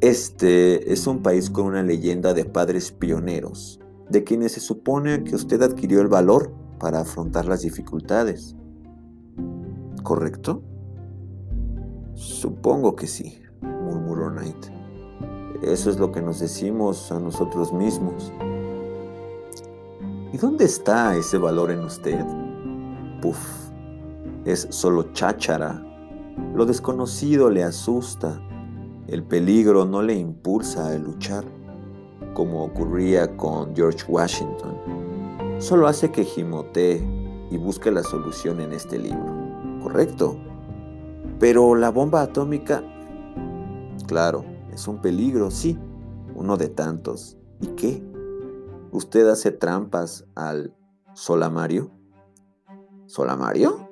Este 0.00 0.92
es 0.92 1.06
un 1.06 1.22
país 1.22 1.50
con 1.50 1.66
una 1.66 1.82
leyenda 1.82 2.32
de 2.32 2.44
padres 2.44 2.92
pioneros, 2.92 3.80
de 4.08 4.24
quienes 4.24 4.52
se 4.52 4.60
supone 4.60 5.24
que 5.24 5.34
usted 5.34 5.60
adquirió 5.60 6.00
el 6.00 6.08
valor 6.08 6.52
para 6.78 7.00
afrontar 7.00 7.46
las 7.46 7.62
dificultades. 7.62 8.56
¿Correcto? 10.02 10.62
Supongo 12.14 12.96
que 12.96 13.06
sí, 13.06 13.42
murmuró 13.60 14.30
Knight. 14.30 14.77
Eso 15.62 15.90
es 15.90 15.98
lo 15.98 16.12
que 16.12 16.22
nos 16.22 16.38
decimos 16.38 17.10
a 17.10 17.18
nosotros 17.18 17.72
mismos. 17.72 18.32
¿Y 20.32 20.36
dónde 20.36 20.66
está 20.66 21.16
ese 21.16 21.36
valor 21.36 21.70
en 21.70 21.80
usted? 21.80 22.24
Puf, 23.20 23.38
es 24.44 24.68
solo 24.70 25.12
cháchara. 25.12 25.82
Lo 26.54 26.64
desconocido 26.64 27.50
le 27.50 27.64
asusta. 27.64 28.40
El 29.08 29.24
peligro 29.24 29.84
no 29.84 30.02
le 30.02 30.14
impulsa 30.14 30.88
a 30.88 30.98
luchar, 30.98 31.44
como 32.34 32.62
ocurría 32.62 33.36
con 33.36 33.74
George 33.74 34.04
Washington. 34.06 34.76
Solo 35.58 35.88
hace 35.88 36.12
que 36.12 36.24
gimotee 36.24 37.02
y 37.50 37.56
busque 37.56 37.90
la 37.90 38.04
solución 38.04 38.60
en 38.60 38.72
este 38.72 38.98
libro. 38.98 39.34
Correcto. 39.82 40.36
Pero 41.40 41.74
la 41.74 41.90
bomba 41.90 42.22
atómica, 42.22 42.82
claro, 44.06 44.44
es 44.72 44.88
un 44.88 45.00
peligro, 45.00 45.50
sí, 45.50 45.78
uno 46.34 46.56
de 46.56 46.68
tantos. 46.68 47.36
¿Y 47.60 47.68
qué? 47.68 48.02
¿Usted 48.92 49.28
hace 49.28 49.50
trampas 49.50 50.24
al 50.34 50.74
Solamario? 51.14 51.90
¿Solamario? 53.06 53.88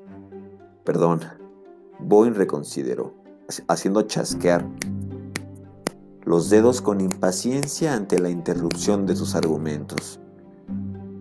Perdón, 0.85 1.21
Boeing 1.99 2.35
reconsideró, 2.35 3.15
haciendo 3.69 4.03
chasquear 4.03 4.69
los 6.25 6.51
dedos 6.51 6.81
con 6.83 7.01
impaciencia 7.01 7.95
ante 7.95 8.19
la 8.19 8.31
interrupción 8.31 9.07
de 9.07 9.15
sus 9.15 9.37
argumentos. 9.37 10.21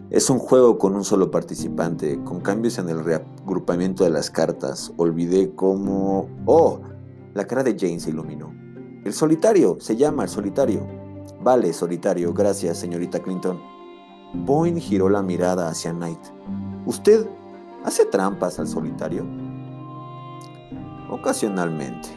Es 0.10 0.30
un 0.30 0.40
juego 0.40 0.80
con 0.80 0.96
un 0.96 1.04
solo 1.04 1.30
participante, 1.30 2.24
con 2.24 2.42
cambios 2.42 2.80
en 2.80 2.90
el 2.90 3.04
reagrupamiento 3.04 4.04
de 4.04 4.10
las 4.10 4.32
cartas. 4.32 4.94
Olvidé 4.98 5.54
cómo... 5.54 6.28
¡Oh! 6.46 6.80
La 7.34 7.46
cara 7.46 7.64
de 7.64 7.78
Jane 7.78 8.00
se 8.00 8.10
iluminó. 8.10 8.52
El 9.06 9.14
solitario, 9.14 9.78
se 9.80 9.96
llama 9.96 10.24
el 10.24 10.30
solitario. 10.30 10.82
Vale, 11.40 11.72
solitario, 11.74 12.34
gracias, 12.34 12.80
señorita 12.80 13.20
Clinton. 13.20 13.62
Boyne 14.34 14.82
giró 14.82 15.10
la 15.10 15.22
mirada 15.22 15.70
hacia 15.70 15.94
Knight. 15.94 16.20
¿Usted 16.88 17.28
hace 17.84 18.06
trampas 18.06 18.58
al 18.58 18.68
solitario? 18.68 19.24
Ocasionalmente. 21.12 22.10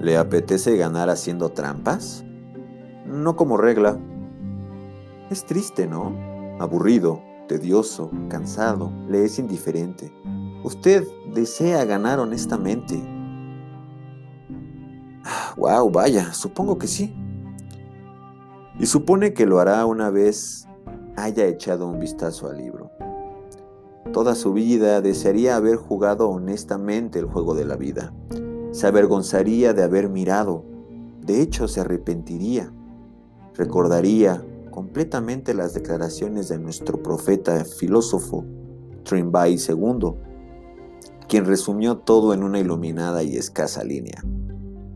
¿Le 0.00 0.16
apetece 0.16 0.74
ganar 0.78 1.10
haciendo 1.10 1.50
trampas? 1.50 2.24
No 3.04 3.36
como 3.36 3.58
regla. 3.58 3.98
Es 5.28 5.44
triste, 5.44 5.86
¿no? 5.86 6.16
Aburrido, 6.60 7.20
tedioso, 7.46 8.10
cansado, 8.30 8.90
le 9.06 9.26
es 9.26 9.38
indiferente. 9.38 10.10
Usted 10.64 11.06
desea 11.34 11.84
ganar 11.84 12.20
honestamente. 12.20 13.13
Wow, 15.56 15.90
vaya, 15.90 16.32
supongo 16.32 16.78
que 16.78 16.86
sí 16.86 17.14
y 18.78 18.86
supone 18.86 19.34
que 19.34 19.46
lo 19.46 19.60
hará 19.60 19.86
una 19.86 20.10
vez 20.10 20.66
haya 21.16 21.46
echado 21.46 21.88
un 21.88 22.00
vistazo 22.00 22.48
al 22.48 22.58
libro. 22.58 22.90
Toda 24.12 24.34
su 24.34 24.52
vida 24.52 25.00
desearía 25.00 25.56
haber 25.56 25.76
jugado 25.76 26.28
honestamente 26.28 27.18
el 27.18 27.26
juego 27.26 27.54
de 27.54 27.64
la 27.64 27.76
vida. 27.76 28.12
Se 28.72 28.86
avergonzaría 28.86 29.72
de 29.72 29.82
haber 29.82 30.08
mirado. 30.08 30.64
De 31.20 31.40
hecho, 31.40 31.68
se 31.68 31.80
arrepentiría. 31.80 32.72
Recordaría 33.54 34.44
completamente 34.70 35.54
las 35.54 35.74
declaraciones 35.74 36.48
de 36.48 36.58
nuestro 36.58 37.02
profeta 37.02 37.64
filósofo, 37.64 38.44
Trimby 39.04 39.56
II, 39.56 40.14
quien 41.28 41.44
resumió 41.44 41.98
todo 41.98 42.34
en 42.34 42.42
una 42.42 42.58
iluminada 42.58 43.22
y 43.22 43.36
escasa 43.36 43.84
línea. 43.84 44.22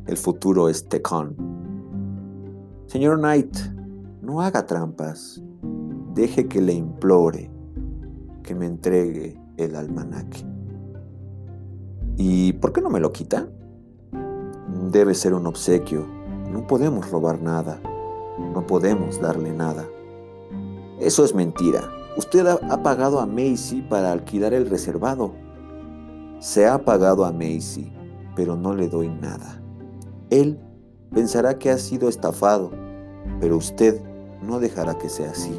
El 0.09 0.17
futuro 0.17 0.71
es 0.71 0.89
Tecón. 0.89 1.37
Señor 2.87 3.19
Knight, 3.19 3.55
no 4.23 4.41
haga 4.41 4.65
trampas. 4.65 5.43
Deje 6.15 6.49
que 6.49 6.63
le 6.63 6.73
implore 6.73 7.51
que 8.43 8.55
me 8.55 8.65
entregue 8.65 9.39
el 9.59 9.77
almanaque. 9.77 10.47
¿Y 12.17 12.55
por 12.55 12.73
qué 12.73 12.81
no 12.81 12.89
me 12.89 13.01
lo 13.01 13.13
quita? 13.13 13.51
Debe 14.91 15.13
ser 15.13 15.35
un 15.35 15.47
obsequio. 15.47 16.07
No 16.51 16.67
podemos 16.67 17.11
robar 17.11 17.43
nada. 17.43 17.79
No 18.55 18.67
podemos 18.67 19.21
darle 19.21 19.53
nada. 19.53 19.85
Eso 21.01 21.23
es 21.23 21.35
mentira. 21.35 21.83
Usted 22.17 22.47
ha 22.47 22.83
pagado 22.83 23.21
a 23.21 23.27
Macy 23.27 23.83
para 23.83 24.13
alquilar 24.13 24.55
el 24.55 24.71
reservado. 24.71 25.35
Se 26.39 26.67
ha 26.67 26.83
pagado 26.83 27.27
a 27.27 27.31
Macy, 27.31 27.93
pero 28.35 28.57
no 28.57 28.75
le 28.75 28.89
doy 28.89 29.09
nada. 29.09 29.59
Él 30.31 30.59
pensará 31.13 31.59
que 31.59 31.71
ha 31.71 31.79
sido 31.79 32.09
estafado, 32.09 32.71
pero 33.41 33.57
usted 33.57 34.01
no 34.43 34.61
dejará 34.61 34.99
que 34.99 35.09
sea 35.09 35.31
así. 35.31 35.59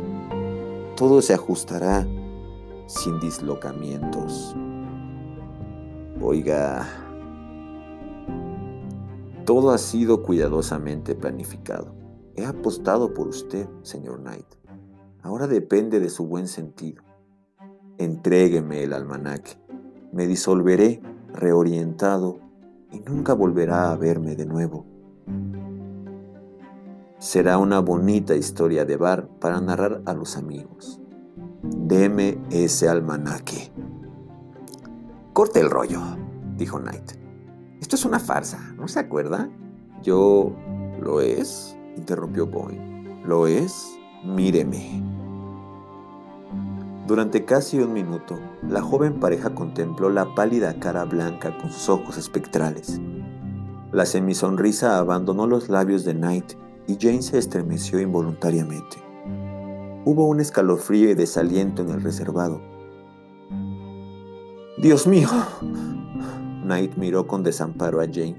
Todo 0.95 1.21
se 1.21 1.34
ajustará 1.34 2.08
sin 2.88 3.19
dislocamientos. 3.19 4.55
Oiga, 6.21 6.88
todo 9.45 9.71
ha 9.71 9.77
sido 9.77 10.21
cuidadosamente 10.23 11.15
planificado. 11.15 11.93
He 12.36 12.45
apostado 12.45 13.13
por 13.13 13.27
usted, 13.27 13.67
señor 13.82 14.19
Knight. 14.19 14.45
Ahora 15.21 15.47
depende 15.47 15.99
de 15.99 16.10
su 16.10 16.27
buen 16.27 16.47
sentido. 16.47 17.03
Entrégueme 17.97 18.84
el 18.84 18.93
almanaque. 18.93 19.60
Me 20.12 20.27
disolveré 20.27 21.01
reorientado 21.34 22.39
y 22.91 22.99
nunca 22.99 23.34
volverá 23.34 23.91
a 23.91 23.95
verme 23.95 24.36
de 24.36 24.45
nuevo. 24.45 24.86
Será 27.17 27.58
una 27.58 27.80
bonita 27.80 28.36
historia 28.36 28.86
de 28.86 28.95
bar 28.95 29.28
para 29.39 29.60
narrar 29.60 30.02
a 30.06 30.13
los 30.13 30.38
amigos. 30.38 31.02
Deme 31.63 32.38
ese 32.49 32.88
almanaque. 32.88 33.71
Corte 35.34 35.60
el 35.60 35.69
rollo, 35.69 36.02
dijo 36.56 36.80
Knight. 36.80 37.12
Esto 37.82 37.95
es 37.95 38.06
una 38.06 38.19
farsa, 38.19 38.73
¿no 38.78 38.88
se 38.88 38.99
acuerda? 38.99 39.49
Yo... 40.02 40.56
¿Lo 41.02 41.21
es? 41.21 41.78
interrumpió 41.95 42.45
Boyne. 42.45 43.23
¿Lo 43.25 43.47
es? 43.47 43.97
Míreme. 44.23 45.18
Durante 47.10 47.43
casi 47.43 47.80
un 47.80 47.91
minuto, 47.91 48.39
la 48.62 48.84
joven 48.84 49.19
pareja 49.19 49.56
contempló 49.56 50.12
la 50.12 50.36
pálida 50.36 50.80
cara 50.80 51.06
blanca 51.06 51.58
con 51.58 51.72
sus 51.72 51.89
ojos 51.89 52.19
espectrales. 52.19 53.02
La 53.91 54.06
semisonrisa 54.06 55.00
abandonó 55.00 55.48
los 55.48 55.69
labios 55.69 56.06
de 56.06 56.13
Knight 56.13 56.54
y 56.86 56.98
Jane 57.02 57.24
se 57.24 57.39
estremeció 57.39 58.00
involuntariamente. 58.00 58.98
Hubo 60.06 60.28
un 60.28 60.39
escalofrío 60.39 61.10
y 61.10 61.15
desaliento 61.15 61.82
en 61.82 61.89
el 61.89 62.04
reservado. 62.04 62.62
Dios 64.78 65.08
mío. 65.08 65.30
Knight 66.62 66.95
miró 66.95 67.26
con 67.26 67.41
desamparo 67.41 68.02
a 68.02 68.06
Jane. 68.06 68.38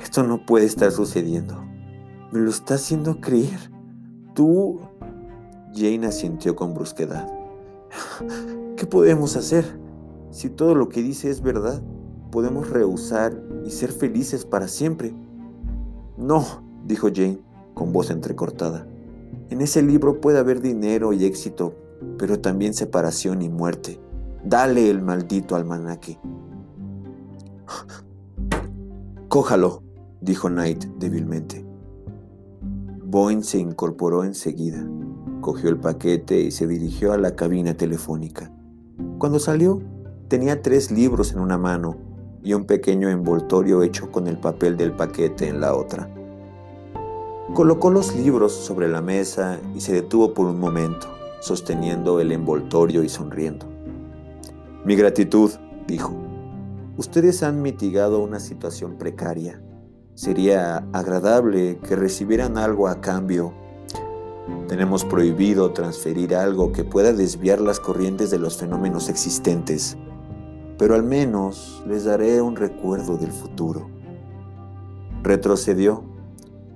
Esto 0.00 0.22
no 0.22 0.46
puede 0.46 0.66
estar 0.66 0.92
sucediendo. 0.92 1.64
Me 2.30 2.38
lo 2.38 2.50
está 2.50 2.74
haciendo 2.74 3.20
creer. 3.20 3.72
Tú... 4.36 4.82
Jane 5.74 6.06
asintió 6.06 6.54
con 6.54 6.74
brusquedad. 6.74 7.37
¿Qué 8.76 8.86
podemos 8.86 9.36
hacer? 9.36 9.64
Si 10.30 10.50
todo 10.50 10.74
lo 10.74 10.88
que 10.88 11.02
dice 11.02 11.30
es 11.30 11.42
verdad, 11.42 11.82
podemos 12.30 12.70
rehusar 12.70 13.40
y 13.64 13.70
ser 13.70 13.92
felices 13.92 14.44
para 14.44 14.68
siempre. 14.68 15.14
No, 16.16 16.44
dijo 16.84 17.08
Jane 17.14 17.40
con 17.74 17.92
voz 17.92 18.10
entrecortada. 18.10 18.86
En 19.50 19.60
ese 19.60 19.82
libro 19.82 20.20
puede 20.20 20.38
haber 20.38 20.60
dinero 20.60 21.12
y 21.12 21.24
éxito, 21.24 21.74
pero 22.18 22.40
también 22.40 22.74
separación 22.74 23.40
y 23.42 23.48
muerte. 23.48 24.00
Dale 24.44 24.90
el 24.90 25.00
maldito 25.02 25.56
almanaque. 25.56 26.18
Cójalo, 29.28 29.82
dijo 30.20 30.48
Knight 30.48 30.84
débilmente. 30.98 31.64
Boyne 33.04 33.42
se 33.42 33.58
incorporó 33.58 34.24
enseguida, 34.24 34.86
cogió 35.48 35.70
el 35.70 35.78
paquete 35.78 36.42
y 36.42 36.50
se 36.50 36.66
dirigió 36.66 37.14
a 37.14 37.16
la 37.16 37.34
cabina 37.34 37.72
telefónica. 37.72 38.52
Cuando 39.16 39.38
salió, 39.38 39.80
tenía 40.28 40.60
tres 40.60 40.90
libros 40.90 41.32
en 41.32 41.38
una 41.38 41.56
mano 41.56 41.96
y 42.44 42.52
un 42.52 42.66
pequeño 42.66 43.08
envoltorio 43.08 43.82
hecho 43.82 44.12
con 44.12 44.26
el 44.26 44.36
papel 44.36 44.76
del 44.76 44.92
paquete 44.92 45.48
en 45.48 45.62
la 45.62 45.74
otra. 45.74 46.14
Colocó 47.54 47.88
los 47.88 48.14
libros 48.14 48.52
sobre 48.52 48.88
la 48.88 49.00
mesa 49.00 49.58
y 49.74 49.80
se 49.80 49.94
detuvo 49.94 50.34
por 50.34 50.48
un 50.48 50.60
momento, 50.60 51.06
sosteniendo 51.40 52.20
el 52.20 52.30
envoltorio 52.30 53.02
y 53.02 53.08
sonriendo. 53.08 53.64
Mi 54.84 54.96
gratitud, 54.96 55.52
dijo. 55.86 56.12
Ustedes 56.98 57.42
han 57.42 57.62
mitigado 57.62 58.22
una 58.22 58.38
situación 58.38 58.98
precaria. 58.98 59.62
Sería 60.14 60.84
agradable 60.92 61.78
que 61.78 61.96
recibieran 61.96 62.58
algo 62.58 62.86
a 62.86 63.00
cambio. 63.00 63.54
Tenemos 64.68 65.04
prohibido 65.06 65.72
transferir 65.72 66.34
algo 66.34 66.72
que 66.72 66.84
pueda 66.84 67.14
desviar 67.14 67.58
las 67.58 67.80
corrientes 67.80 68.30
de 68.30 68.38
los 68.38 68.58
fenómenos 68.58 69.08
existentes, 69.08 69.96
pero 70.76 70.94
al 70.94 71.02
menos 71.02 71.82
les 71.86 72.04
daré 72.04 72.42
un 72.42 72.54
recuerdo 72.54 73.16
del 73.16 73.32
futuro. 73.32 73.88
Retrocedió 75.22 76.04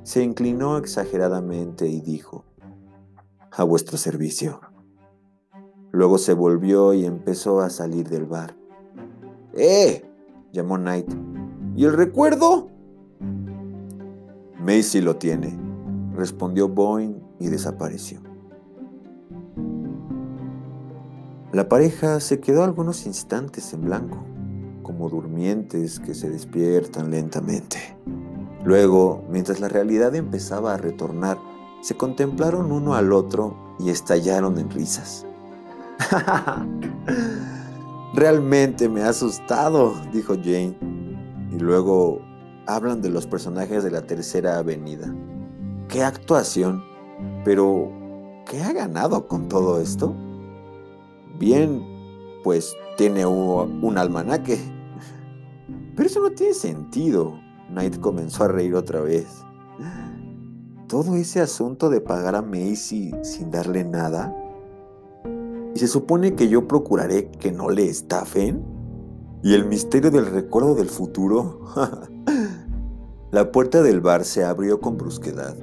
Se 0.04 0.22
inclinó 0.22 0.78
exageradamente 0.78 1.86
y 1.86 2.00
dijo, 2.00 2.44
a 3.52 3.62
vuestro 3.62 3.98
servicio. 3.98 4.60
Luego 5.92 6.16
se 6.16 6.32
volvió 6.32 6.94
y 6.94 7.04
empezó 7.04 7.60
a 7.60 7.68
salir 7.68 8.08
del 8.08 8.24
bar. 8.24 8.56
¡Eh! 9.52 10.02
llamó 10.50 10.76
Knight. 10.76 11.12
¿Y 11.76 11.84
el 11.84 11.92
recuerdo? 11.92 12.68
Macy 14.58 15.02
lo 15.02 15.16
tiene, 15.16 15.58
respondió 16.14 16.68
Boyne 16.68 17.21
y 17.42 17.48
desapareció. 17.48 18.20
La 21.52 21.68
pareja 21.68 22.20
se 22.20 22.40
quedó 22.40 22.64
algunos 22.64 23.04
instantes 23.04 23.74
en 23.74 23.82
blanco, 23.82 24.24
como 24.82 25.10
durmientes 25.10 26.00
que 26.00 26.14
se 26.14 26.30
despiertan 26.30 27.10
lentamente. 27.10 27.78
Luego, 28.64 29.24
mientras 29.28 29.60
la 29.60 29.68
realidad 29.68 30.14
empezaba 30.14 30.72
a 30.72 30.78
retornar, 30.78 31.38
se 31.82 31.96
contemplaron 31.96 32.70
uno 32.70 32.94
al 32.94 33.12
otro 33.12 33.74
y 33.80 33.90
estallaron 33.90 34.58
en 34.58 34.70
risas. 34.70 35.26
Realmente 38.14 38.88
me 38.88 39.02
ha 39.02 39.08
asustado, 39.08 39.94
dijo 40.12 40.34
Jane. 40.36 40.76
Y 41.50 41.58
luego 41.58 42.20
hablan 42.66 43.02
de 43.02 43.10
los 43.10 43.26
personajes 43.26 43.84
de 43.84 43.90
la 43.90 44.06
Tercera 44.06 44.58
Avenida. 44.58 45.12
¡Qué 45.88 46.02
actuación! 46.02 46.91
Pero, 47.44 47.90
¿qué 48.48 48.62
ha 48.62 48.72
ganado 48.72 49.26
con 49.26 49.48
todo 49.48 49.80
esto? 49.80 50.14
Bien, 51.38 51.82
pues 52.44 52.76
tiene 52.96 53.26
un, 53.26 53.98
almanaque. 53.98 54.58
Pero 55.96 56.08
eso 56.08 56.20
no 56.20 56.30
tiene 56.30 56.54
sentido. 56.54 57.40
Knight 57.68 57.98
comenzó 57.98 58.44
a 58.44 58.48
reír 58.48 58.74
otra 58.74 59.00
vez. 59.00 59.26
Todo 60.86 61.16
ese 61.16 61.40
asunto 61.40 61.88
de 61.88 62.00
pagar 62.00 62.34
a 62.36 62.42
Macy 62.42 63.12
sin 63.22 63.50
darle 63.50 63.82
nada. 63.82 64.36
Y 65.74 65.78
se 65.78 65.88
supone 65.88 66.34
que 66.34 66.48
yo 66.48 66.68
procuraré 66.68 67.30
que 67.30 67.50
no 67.50 67.70
le 67.70 67.86
estafen. 67.86 68.64
Y 69.42 69.54
el 69.54 69.64
misterio 69.64 70.10
del 70.12 70.26
recuerdo 70.26 70.76
del 70.76 70.88
futuro. 70.88 71.60
La 73.32 73.50
puerta 73.50 73.82
del 73.82 74.00
bar 74.00 74.24
se 74.24 74.44
abrió 74.44 74.80
con 74.80 74.98
brusquedad 74.98 75.56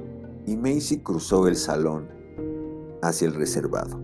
y 0.50 0.56
Macy 0.56 0.98
cruzó 0.98 1.46
el 1.46 1.54
salón 1.54 2.08
hacia 3.02 3.28
el 3.28 3.34
reservado. 3.34 4.00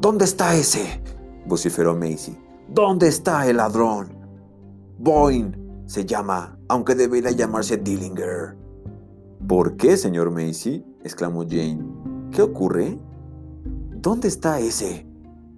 ¿Dónde 0.00 0.24
está 0.24 0.56
ese? 0.56 1.00
vociferó 1.46 1.94
Macy. 1.94 2.36
¿Dónde 2.68 3.06
está 3.06 3.46
el 3.46 3.58
ladrón? 3.58 4.08
Boyne 4.98 5.56
se 5.86 6.04
llama, 6.04 6.58
aunque 6.68 6.96
debería 6.96 7.30
llamarse 7.30 7.76
Dillinger. 7.76 8.56
¿Por 9.46 9.76
qué, 9.76 9.96
señor 9.96 10.32
Macy? 10.32 10.84
exclamó 11.04 11.44
Jane. 11.48 11.86
¿Qué 12.32 12.42
ocurre? 12.42 12.98
¿Dónde 13.92 14.26
está 14.26 14.58
ese? 14.58 15.06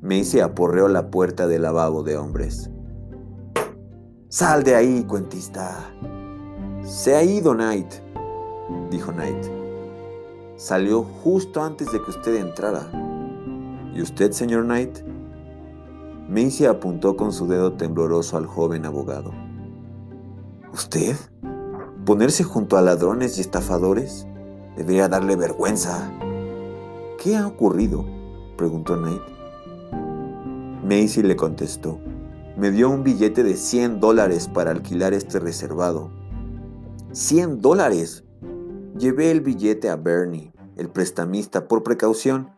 Macy 0.02 0.40
aporreó 0.40 0.88
la 0.88 1.10
puerta 1.10 1.46
del 1.46 1.62
lavabo 1.62 2.02
de 2.02 2.18
hombres. 2.18 2.70
Sal 4.28 4.62
de 4.62 4.74
ahí, 4.74 5.04
cuentista. 5.04 5.90
Se 6.84 7.16
ha 7.16 7.24
ido 7.24 7.54
Knight, 7.54 7.94
dijo 8.90 9.10
Knight. 9.10 9.57
Salió 10.58 11.04
justo 11.04 11.62
antes 11.62 11.92
de 11.92 12.02
que 12.02 12.10
usted 12.10 12.34
entrara. 12.34 12.90
¿Y 13.94 14.02
usted, 14.02 14.32
señor 14.32 14.64
Knight? 14.64 14.98
Macy 16.28 16.66
apuntó 16.66 17.16
con 17.16 17.32
su 17.32 17.46
dedo 17.46 17.74
tembloroso 17.74 18.36
al 18.36 18.46
joven 18.46 18.84
abogado. 18.84 19.32
¿Usted? 20.72 21.14
¿Ponerse 22.04 22.42
junto 22.42 22.76
a 22.76 22.82
ladrones 22.82 23.38
y 23.38 23.40
estafadores? 23.40 24.26
Debería 24.76 25.08
darle 25.08 25.36
vergüenza. 25.36 26.10
¿Qué 27.22 27.36
ha 27.36 27.46
ocurrido? 27.46 28.04
preguntó 28.56 28.96
Knight. 28.96 29.22
Macy 30.82 31.22
le 31.22 31.36
contestó. 31.36 32.00
Me 32.56 32.72
dio 32.72 32.90
un 32.90 33.04
billete 33.04 33.44
de 33.44 33.56
100 33.56 34.00
dólares 34.00 34.48
para 34.52 34.72
alquilar 34.72 35.14
este 35.14 35.38
reservado. 35.38 36.10
¡100 37.12 37.60
dólares! 37.60 38.24
Llevé 38.98 39.30
el 39.30 39.42
billete 39.42 39.90
a 39.90 39.94
Bernie, 39.94 40.52
el 40.76 40.88
prestamista, 40.88 41.68
por 41.68 41.84
precaución, 41.84 42.50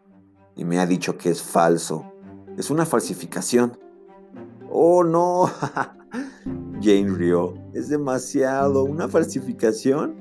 y 0.57 0.65
me 0.65 0.79
ha 0.79 0.87
dicho 0.87 1.19
que 1.19 1.29
es 1.29 1.43
falso. 1.43 2.15
Es 2.57 2.71
una 2.71 2.87
falsificación. 2.87 3.79
¡Oh, 4.71 5.05
no! 5.05 5.51
Jane 6.81 7.11
rió. 7.11 7.53
Es 7.75 7.91
demasiado. 7.91 8.85
¿Una 8.85 9.07
falsificación? 9.07 10.15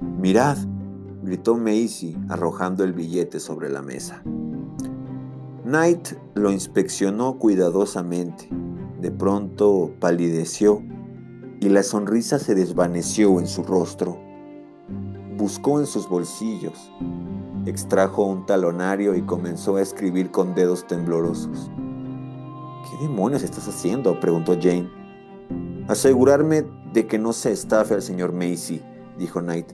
Mirad, 0.00 0.58
gritó 1.22 1.56
Macy, 1.56 2.18
arrojando 2.28 2.82
el 2.82 2.92
billete 2.92 3.38
sobre 3.38 3.70
la 3.70 3.80
mesa. 3.80 4.24
Knight 5.62 6.14
lo 6.34 6.50
inspeccionó 6.50 7.38
cuidadosamente. 7.38 8.48
De 9.00 9.12
pronto 9.12 9.92
palideció 10.00 10.82
y 11.60 11.68
la 11.68 11.84
sonrisa 11.84 12.40
se 12.40 12.56
desvaneció 12.56 13.38
en 13.38 13.46
su 13.46 13.62
rostro. 13.62 14.29
Buscó 15.40 15.80
en 15.80 15.86
sus 15.86 16.06
bolsillos, 16.06 16.92
extrajo 17.64 18.24
un 18.26 18.44
talonario 18.44 19.14
y 19.14 19.22
comenzó 19.22 19.76
a 19.76 19.80
escribir 19.80 20.30
con 20.30 20.54
dedos 20.54 20.86
temblorosos. 20.86 21.70
¿Qué 22.84 23.06
demonios 23.06 23.42
estás 23.42 23.66
haciendo? 23.66 24.20
preguntó 24.20 24.52
Jane. 24.60 24.90
Asegurarme 25.88 26.66
de 26.92 27.06
que 27.06 27.18
no 27.18 27.32
se 27.32 27.52
estafe 27.52 27.94
al 27.94 28.02
señor 28.02 28.34
Macy, 28.34 28.82
dijo 29.16 29.40
Knight. 29.40 29.72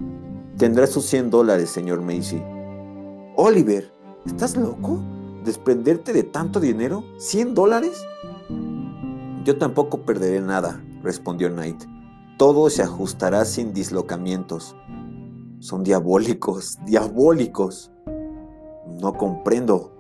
Tendrá 0.57 0.87
sus 0.87 1.05
100 1.07 1.31
dólares, 1.31 1.69
señor 1.69 2.01
Macy. 2.01 2.41
Oliver, 3.35 3.93
¿estás 4.25 4.57
loco? 4.57 5.03
¿Desprenderte 5.45 6.13
de 6.13 6.23
tanto 6.23 6.61
dinero? 6.61 7.03
¿100 7.19 7.55
dólares? 7.55 8.07
Yo 9.43 9.59
tampoco 9.59 10.03
perderé 10.03 10.41
nada, 10.41 10.81
respondió 11.03 11.51
Knight. 11.51 11.83
Todo 12.39 12.71
se 12.71 12.83
ajustará 12.83 13.45
sin 13.45 13.73
dislocamientos. 13.73 14.77
Son 15.59 15.83
diabólicos, 15.83 16.79
diabólicos. 16.87 17.93
No 19.01 19.15
comprendo. 19.15 19.93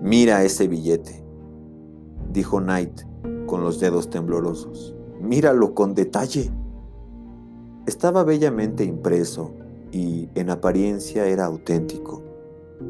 Mira 0.00 0.44
ese 0.44 0.68
billete, 0.68 1.24
dijo 2.32 2.60
Knight 2.60 3.02
con 3.46 3.62
los 3.62 3.80
dedos 3.80 4.10
temblorosos. 4.10 4.94
Míralo 5.20 5.74
con 5.74 5.94
detalle. 5.94 6.50
Estaba 7.86 8.24
bellamente 8.24 8.84
impreso 8.84 9.54
y 9.92 10.28
en 10.34 10.50
apariencia 10.50 11.26
era 11.26 11.46
auténtico. 11.46 12.22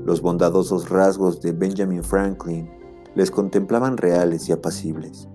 Los 0.05 0.21
bondadosos 0.21 0.89
rasgos 0.89 1.41
de 1.41 1.53
Benjamin 1.53 2.03
Franklin 2.03 2.69
les 3.15 3.31
contemplaban 3.31 3.97
reales 3.97 4.49
y 4.49 4.53
apacibles 4.53 5.29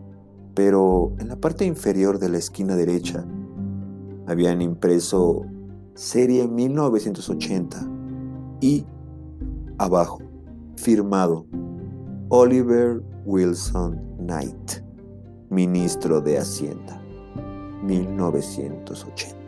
pero 0.53 1.13
en 1.19 1.29
la 1.29 1.37
parte 1.37 1.65
inferior 1.65 2.19
de 2.19 2.29
la 2.29 2.37
esquina 2.37 2.75
derecha 2.75 3.25
habían 4.27 4.61
impreso 4.61 5.45
serie 6.01 6.47
1980 6.47 7.77
y 8.59 8.83
abajo 9.77 10.17
firmado 10.75 11.45
Oliver 12.29 13.03
Wilson 13.25 14.01
Knight, 14.17 14.81
ministro 15.51 16.19
de 16.19 16.39
Hacienda, 16.39 16.99
1980. 17.83 19.40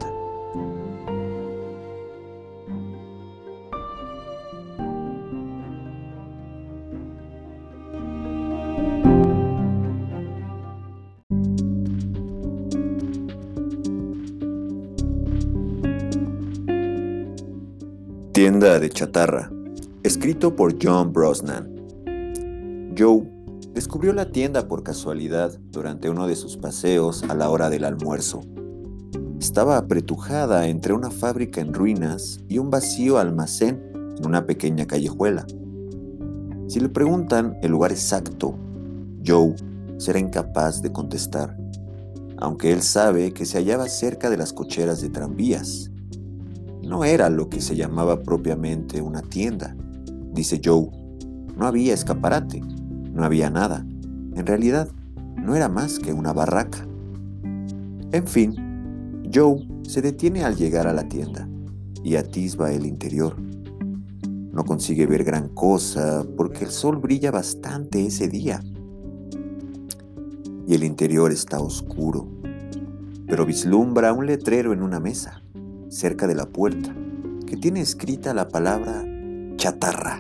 Tienda 18.53 18.79
de 18.79 18.89
chatarra, 18.91 19.51
escrito 20.03 20.55
por 20.55 20.75
John 20.79 21.11
Brosnan. 21.11 21.73
Joe 22.95 23.27
descubrió 23.73 24.13
la 24.13 24.31
tienda 24.31 24.67
por 24.67 24.83
casualidad 24.83 25.57
durante 25.71 26.07
uno 26.07 26.27
de 26.27 26.35
sus 26.35 26.55
paseos 26.55 27.23
a 27.29 27.33
la 27.33 27.49
hora 27.49 27.71
del 27.71 27.83
almuerzo. 27.83 28.41
Estaba 29.39 29.79
apretujada 29.79 30.67
entre 30.67 30.93
una 30.93 31.09
fábrica 31.09 31.61
en 31.61 31.73
ruinas 31.73 32.41
y 32.47 32.59
un 32.59 32.69
vacío 32.69 33.17
almacén 33.17 33.81
en 34.19 34.23
una 34.23 34.45
pequeña 34.45 34.85
callejuela. 34.85 35.47
Si 36.67 36.79
le 36.79 36.89
preguntan 36.89 37.57
el 37.63 37.71
lugar 37.71 37.91
exacto, 37.91 38.55
Joe 39.25 39.55
será 39.97 40.19
incapaz 40.19 40.83
de 40.83 40.91
contestar, 40.91 41.57
aunque 42.37 42.71
él 42.71 42.83
sabe 42.83 43.33
que 43.33 43.47
se 43.47 43.57
hallaba 43.57 43.89
cerca 43.89 44.29
de 44.29 44.37
las 44.37 44.53
cocheras 44.53 45.01
de 45.01 45.09
tranvías 45.09 45.89
no 46.83 47.05
era 47.05 47.29
lo 47.29 47.49
que 47.49 47.61
se 47.61 47.75
llamaba 47.75 48.21
propiamente 48.21 49.01
una 49.01 49.21
tienda, 49.21 49.75
dice 50.33 50.61
Joe. 50.63 50.89
No 51.57 51.65
había 51.65 51.93
escaparate, 51.93 52.61
no 53.13 53.23
había 53.23 53.49
nada. 53.49 53.85
En 54.35 54.45
realidad, 54.45 54.89
no 55.41 55.55
era 55.55 55.69
más 55.69 55.99
que 55.99 56.13
una 56.13 56.33
barraca. 56.33 56.85
En 58.11 58.27
fin, 58.27 58.55
Joe 59.33 59.67
se 59.83 60.01
detiene 60.01 60.43
al 60.43 60.55
llegar 60.55 60.87
a 60.87 60.93
la 60.93 61.07
tienda. 61.07 61.47
y 62.05 62.17
atisba 62.17 62.73
el 62.73 62.85
interior. 62.85 63.37
No 64.51 64.65
consigue 64.65 65.05
ver 65.05 65.23
gran 65.23 65.47
cosa 65.47 66.25
porque 66.35 66.65
el 66.65 66.69
sol 66.69 66.97
brilla 66.97 67.31
bastante 67.31 68.05
ese 68.05 68.27
día. 68.27 68.61
Y 70.67 70.73
el 70.75 70.83
interior 70.83 71.31
está 71.31 71.61
oscuro, 71.61 72.27
pero 73.25 73.45
vislumbra 73.45 74.11
un 74.11 74.25
letrero 74.25 74.73
en 74.73 74.83
una 74.83 74.99
mesa, 74.99 75.42
cerca 75.93 76.25
de 76.25 76.33
la 76.33 76.47
puerta, 76.47 76.93
que 77.45 77.55
tiene 77.55 77.79
escrita 77.79 78.33
la 78.33 78.49
palabra 78.49 79.05
chatarra. 79.57 80.19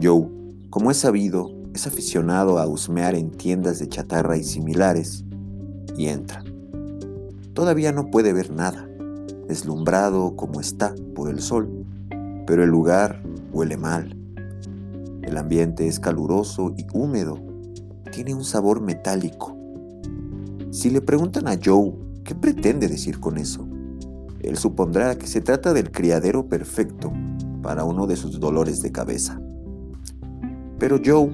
Joe, 0.00 0.28
como 0.70 0.92
es 0.92 0.98
sabido, 0.98 1.50
es 1.74 1.88
aficionado 1.88 2.58
a 2.58 2.66
husmear 2.66 3.16
en 3.16 3.32
tiendas 3.32 3.80
de 3.80 3.88
chatarra 3.88 4.36
y 4.36 4.44
similares, 4.44 5.24
y 5.96 6.06
entra. 6.06 6.44
Todavía 7.52 7.90
no 7.90 8.10
puede 8.12 8.32
ver 8.32 8.52
nada, 8.52 8.88
deslumbrado 9.48 10.36
como 10.36 10.60
está 10.60 10.94
por 11.16 11.28
el 11.28 11.40
sol, 11.40 11.84
pero 12.46 12.62
el 12.62 12.70
lugar 12.70 13.20
huele 13.52 13.76
mal. 13.76 14.16
El 15.22 15.36
ambiente 15.36 15.88
es 15.88 15.98
caluroso 15.98 16.74
y 16.76 16.86
húmedo, 16.92 17.40
tiene 18.12 18.34
un 18.34 18.44
sabor 18.44 18.80
metálico. 18.80 19.56
Si 20.70 20.90
le 20.90 21.00
preguntan 21.00 21.48
a 21.48 21.58
Joe 21.62 21.92
qué 22.22 22.36
pretende 22.36 22.86
decir 22.86 23.18
con 23.18 23.36
eso, 23.36 23.67
él 24.40 24.56
supondrá 24.56 25.16
que 25.16 25.26
se 25.26 25.40
trata 25.40 25.72
del 25.72 25.90
criadero 25.90 26.48
perfecto 26.48 27.12
para 27.62 27.84
uno 27.84 28.06
de 28.06 28.16
sus 28.16 28.38
dolores 28.38 28.80
de 28.82 28.92
cabeza. 28.92 29.40
Pero 30.78 31.00
Joe 31.04 31.30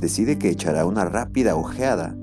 decide 0.00 0.38
que 0.38 0.48
echará 0.48 0.86
una 0.86 1.04
rápida 1.04 1.56
ojeada 1.56 2.16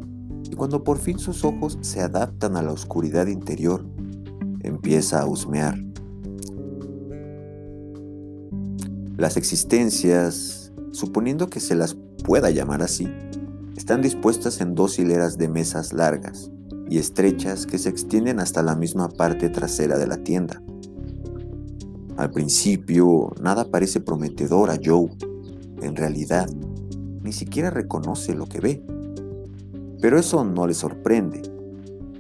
y 0.50 0.56
cuando 0.56 0.84
por 0.84 0.98
fin 0.98 1.20
sus 1.20 1.46
ojos 1.46 1.78
se 1.82 2.02
adaptan 2.02 2.58
a 2.58 2.62
la 2.62 2.72
oscuridad 2.72 3.28
interior, 3.28 3.86
empieza 4.62 5.22
a 5.22 5.26
husmear. 5.26 5.80
Las 9.18 9.38
existencias, 9.38 10.74
suponiendo 10.92 11.50
que 11.50 11.60
se 11.60 11.76
las 11.76 11.96
pueda 12.24 12.50
llamar 12.50 12.82
así, 12.82 13.08
están 13.78 14.02
dispuestas 14.02 14.60
en 14.60 14.76
dos 14.76 14.98
hileras 14.98 15.38
de 15.38 15.50
mesas 15.50 15.94
largas 15.94 16.52
y 16.94 17.00
estrechas 17.00 17.66
que 17.66 17.80
se 17.80 17.90
extienden 17.90 18.40
hasta 18.40 18.62
la 18.62 18.76
misma 18.76 19.10
parte 19.10 19.50
trasera 19.50 19.98
de 19.98 20.06
la 20.06 20.18
tienda. 20.18 20.62
Al 22.18 22.30
principio, 22.30 23.34
nada 23.42 23.66
parece 23.66 24.00
prometedor 24.00 24.70
a 24.70 24.78
Joe. 24.80 25.10
En 25.82 25.96
realidad, 25.96 26.48
ni 27.24 27.34
siquiera 27.34 27.72
reconoce 27.72 28.36
lo 28.36 28.46
que 28.46 28.60
ve. 28.60 28.86
Pero 30.02 30.20
eso 30.20 30.46
no 30.46 30.68
le 30.68 30.76
sorprende, 30.76 31.42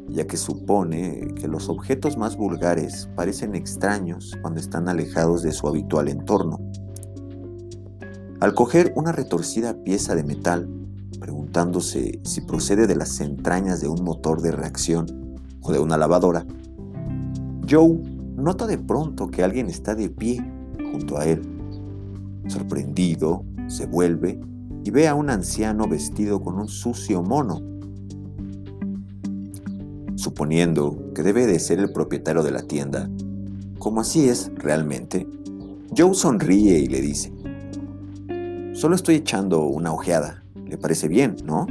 ya 0.09 0.25
que 0.25 0.37
supone 0.37 1.27
que 1.35 1.47
los 1.47 1.69
objetos 1.69 2.17
más 2.17 2.35
vulgares 2.35 3.07
parecen 3.15 3.53
extraños 3.53 4.35
cuando 4.41 4.59
están 4.59 4.89
alejados 4.89 5.43
de 5.43 5.51
su 5.51 5.67
habitual 5.67 6.07
entorno. 6.07 6.57
Al 8.39 8.55
coger 8.55 8.91
una 8.95 9.11
retorcida 9.11 9.83
pieza 9.83 10.15
de 10.15 10.23
metal, 10.23 10.67
preguntándose 11.19 12.19
si 12.23 12.41
procede 12.41 12.87
de 12.87 12.95
las 12.95 13.19
entrañas 13.21 13.81
de 13.81 13.87
un 13.87 14.03
motor 14.03 14.41
de 14.41 14.51
reacción 14.51 15.37
o 15.61 15.71
de 15.71 15.79
una 15.79 15.97
lavadora, 15.97 16.45
Joe 17.69 17.99
nota 18.35 18.67
de 18.67 18.77
pronto 18.77 19.29
que 19.29 19.43
alguien 19.43 19.69
está 19.69 19.95
de 19.95 20.09
pie 20.09 20.43
junto 20.91 21.17
a 21.17 21.25
él. 21.25 21.41
Sorprendido, 22.47 23.45
se 23.67 23.85
vuelve 23.85 24.39
y 24.83 24.91
ve 24.91 25.07
a 25.07 25.15
un 25.15 25.29
anciano 25.29 25.87
vestido 25.87 26.41
con 26.41 26.59
un 26.59 26.67
sucio 26.67 27.23
mono. 27.23 27.61
Suponiendo 30.15 31.11
que 31.15 31.23
debe 31.23 31.45
de 31.47 31.59
ser 31.59 31.79
el 31.79 31.91
propietario 31.91 32.43
de 32.43 32.51
la 32.51 32.61
tienda, 32.63 33.09
como 33.79 34.01
así 34.01 34.27
es 34.27 34.51
realmente, 34.55 35.27
Joe 35.95 36.13
sonríe 36.13 36.79
y 36.79 36.87
le 36.87 37.01
dice, 37.01 37.33
Solo 38.73 38.95
estoy 38.95 39.15
echando 39.15 39.65
una 39.65 39.93
ojeada. 39.93 40.42
¿Le 40.73 40.79
parece 40.79 41.07
bien, 41.07 41.35
no? 41.45 41.67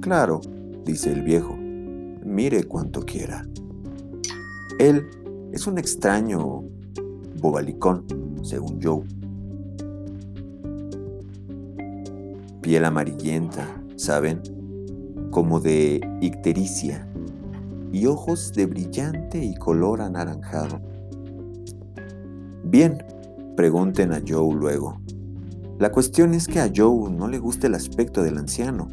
Claro, 0.00 0.40
dice 0.82 1.12
el 1.12 1.20
viejo. 1.20 1.54
Mire 2.24 2.64
cuanto 2.64 3.02
quiera. 3.02 3.46
Él 4.78 5.04
es 5.52 5.66
un 5.66 5.76
extraño 5.76 6.64
bobalicón, 7.38 8.06
según 8.40 8.80
Joe. 8.82 9.04
Piel 12.62 12.86
amarillenta, 12.86 13.78
¿saben? 13.96 14.40
Como 15.30 15.60
de 15.60 16.00
ictericia. 16.22 17.06
Y 17.92 18.06
ojos 18.06 18.54
de 18.54 18.64
brillante 18.64 19.44
y 19.44 19.54
color 19.54 20.00
anaranjado. 20.00 20.80
Bien, 22.64 23.04
pregunten 23.54 24.14
a 24.14 24.22
Joe 24.26 24.54
luego. 24.54 24.98
La 25.78 25.92
cuestión 25.92 26.34
es 26.34 26.48
que 26.48 26.58
a 26.58 26.72
Joe 26.74 27.08
no 27.08 27.28
le 27.28 27.38
gusta 27.38 27.68
el 27.68 27.76
aspecto 27.76 28.24
del 28.24 28.36
anciano 28.36 28.88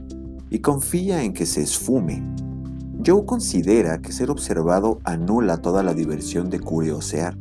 y 0.51 0.59
confía 0.59 1.23
en 1.23 1.33
que 1.33 1.47
se 1.47 1.63
esfume. 1.63 2.23
Joe 3.03 3.25
considera 3.25 4.01
que 4.01 4.11
ser 4.11 4.29
observado 4.29 4.99
anula 5.03 5.57
toda 5.57 5.81
la 5.81 5.95
diversión 5.95 6.51
de 6.51 6.59
curiosear. 6.59 7.35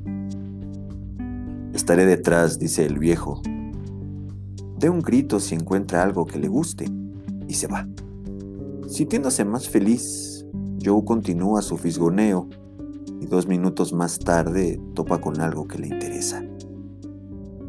Estaré 1.74 2.06
detrás, 2.06 2.58
dice 2.58 2.86
el 2.86 2.98
viejo. 2.98 3.42
De 4.78 4.88
un 4.88 5.00
grito 5.00 5.38
si 5.40 5.54
encuentra 5.54 6.02
algo 6.02 6.24
que 6.24 6.38
le 6.38 6.48
guste 6.48 6.86
y 7.46 7.52
se 7.52 7.66
va. 7.66 7.86
Sintiéndose 8.88 9.44
más 9.44 9.68
feliz, 9.68 10.46
Joe 10.82 11.04
continúa 11.04 11.60
su 11.60 11.76
fisgoneo 11.76 12.48
y 13.20 13.26
dos 13.26 13.46
minutos 13.46 13.92
más 13.92 14.18
tarde 14.18 14.80
topa 14.94 15.20
con 15.20 15.42
algo 15.42 15.68
que 15.68 15.78
le 15.78 15.88
interesa. 15.88 16.42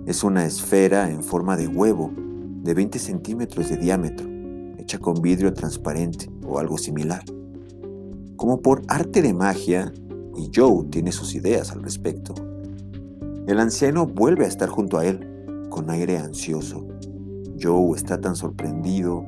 Es 0.05 0.23
una 0.23 0.45
esfera 0.45 1.09
en 1.09 1.23
forma 1.23 1.57
de 1.57 1.67
huevo 1.67 2.11
de 2.63 2.75
20 2.75 2.99
centímetros 2.99 3.69
de 3.69 3.77
diámetro, 3.77 4.27
hecha 4.77 4.99
con 4.99 5.19
vidrio 5.19 5.51
transparente 5.51 6.29
o 6.45 6.59
algo 6.59 6.77
similar. 6.77 7.23
Como 8.35 8.61
por 8.61 8.83
arte 8.87 9.23
de 9.23 9.33
magia, 9.33 9.91
y 10.35 10.51
Joe 10.53 10.85
tiene 10.91 11.11
sus 11.11 11.33
ideas 11.33 11.71
al 11.71 11.81
respecto, 11.81 12.35
el 13.47 13.59
anciano 13.59 14.05
vuelve 14.05 14.45
a 14.45 14.47
estar 14.47 14.69
junto 14.69 14.99
a 14.99 15.05
él, 15.07 15.67
con 15.69 15.89
aire 15.89 16.19
ansioso. 16.19 16.85
Joe 17.59 17.95
está 17.95 18.21
tan 18.21 18.35
sorprendido 18.35 19.25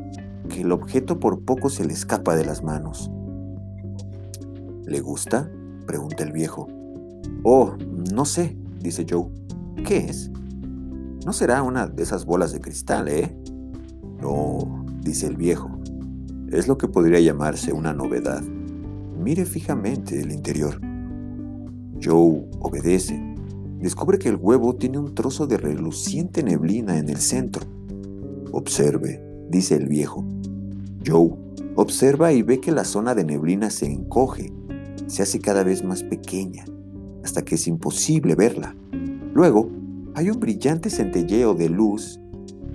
que 0.47 0.61
el 0.61 0.71
objeto 0.71 1.19
por 1.19 1.39
poco 1.41 1.69
se 1.69 1.85
le 1.85 1.93
escapa 1.93 2.35
de 2.35 2.45
las 2.45 2.63
manos. 2.63 3.09
¿Le 4.85 4.99
gusta? 5.01 5.49
pregunta 5.87 6.23
el 6.23 6.33
viejo. 6.33 6.67
Oh, 7.43 7.73
no 8.13 8.25
sé, 8.25 8.55
dice 8.79 9.05
Joe. 9.09 9.27
¿Qué 9.83 9.97
es? 9.97 10.31
No 11.27 11.33
será 11.33 11.61
una 11.61 11.87
de 11.87 12.03
esas 12.03 12.23
bolas 12.23 12.53
de 12.53 12.61
cristal, 12.61 13.09
¿eh? 13.09 13.35
No, 14.21 14.85
dice 15.01 15.27
el 15.27 15.35
viejo. 15.35 15.69
Es 16.53 16.69
lo 16.69 16.77
que 16.77 16.87
podría 16.87 17.19
llamarse 17.19 17.73
una 17.73 17.91
novedad. 17.91 18.41
Mire 19.21 19.43
fijamente 19.43 20.21
el 20.21 20.31
interior. 20.31 20.79
Joe 22.01 22.47
obedece. 22.61 23.21
Descubre 23.81 24.19
que 24.19 24.29
el 24.29 24.37
huevo 24.37 24.77
tiene 24.77 24.99
un 24.99 25.13
trozo 25.15 25.47
de 25.47 25.57
reluciente 25.57 26.43
neblina 26.43 26.97
en 26.97 27.09
el 27.09 27.17
centro. 27.17 27.65
Observe, 28.53 29.21
dice 29.49 29.75
el 29.75 29.89
viejo. 29.89 30.23
Joe 31.05 31.31
observa 31.75 32.31
y 32.31 32.41
ve 32.41 32.61
que 32.61 32.71
la 32.71 32.85
zona 32.85 33.15
de 33.15 33.25
neblina 33.25 33.69
se 33.69 33.91
encoge, 33.91 34.53
se 35.07 35.23
hace 35.23 35.39
cada 35.39 35.65
vez 35.65 35.83
más 35.83 36.03
pequeña, 36.03 36.63
hasta 37.25 37.43
que 37.43 37.55
es 37.55 37.67
imposible 37.67 38.35
verla. 38.35 38.77
Luego, 39.33 39.76
hay 40.17 40.31
un 40.31 40.39
brillante 40.39 40.89
centelleo 40.89 41.53
de 41.53 41.69
luz 41.69 42.19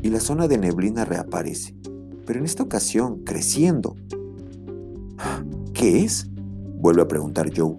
y 0.01 0.11
la 0.11 0.21
zona 0.21 0.47
de 0.47 0.59
neblina 0.59 1.05
reaparece, 1.05 1.75
pero 2.25 2.39
en 2.39 2.45
esta 2.45 2.63
ocasión 2.63 3.25
creciendo. 3.25 3.97
¿Qué 5.75 6.05
es? 6.05 6.31
Vuelve 6.77 7.03
a 7.03 7.09
preguntar 7.09 7.51
Joe. 7.53 7.75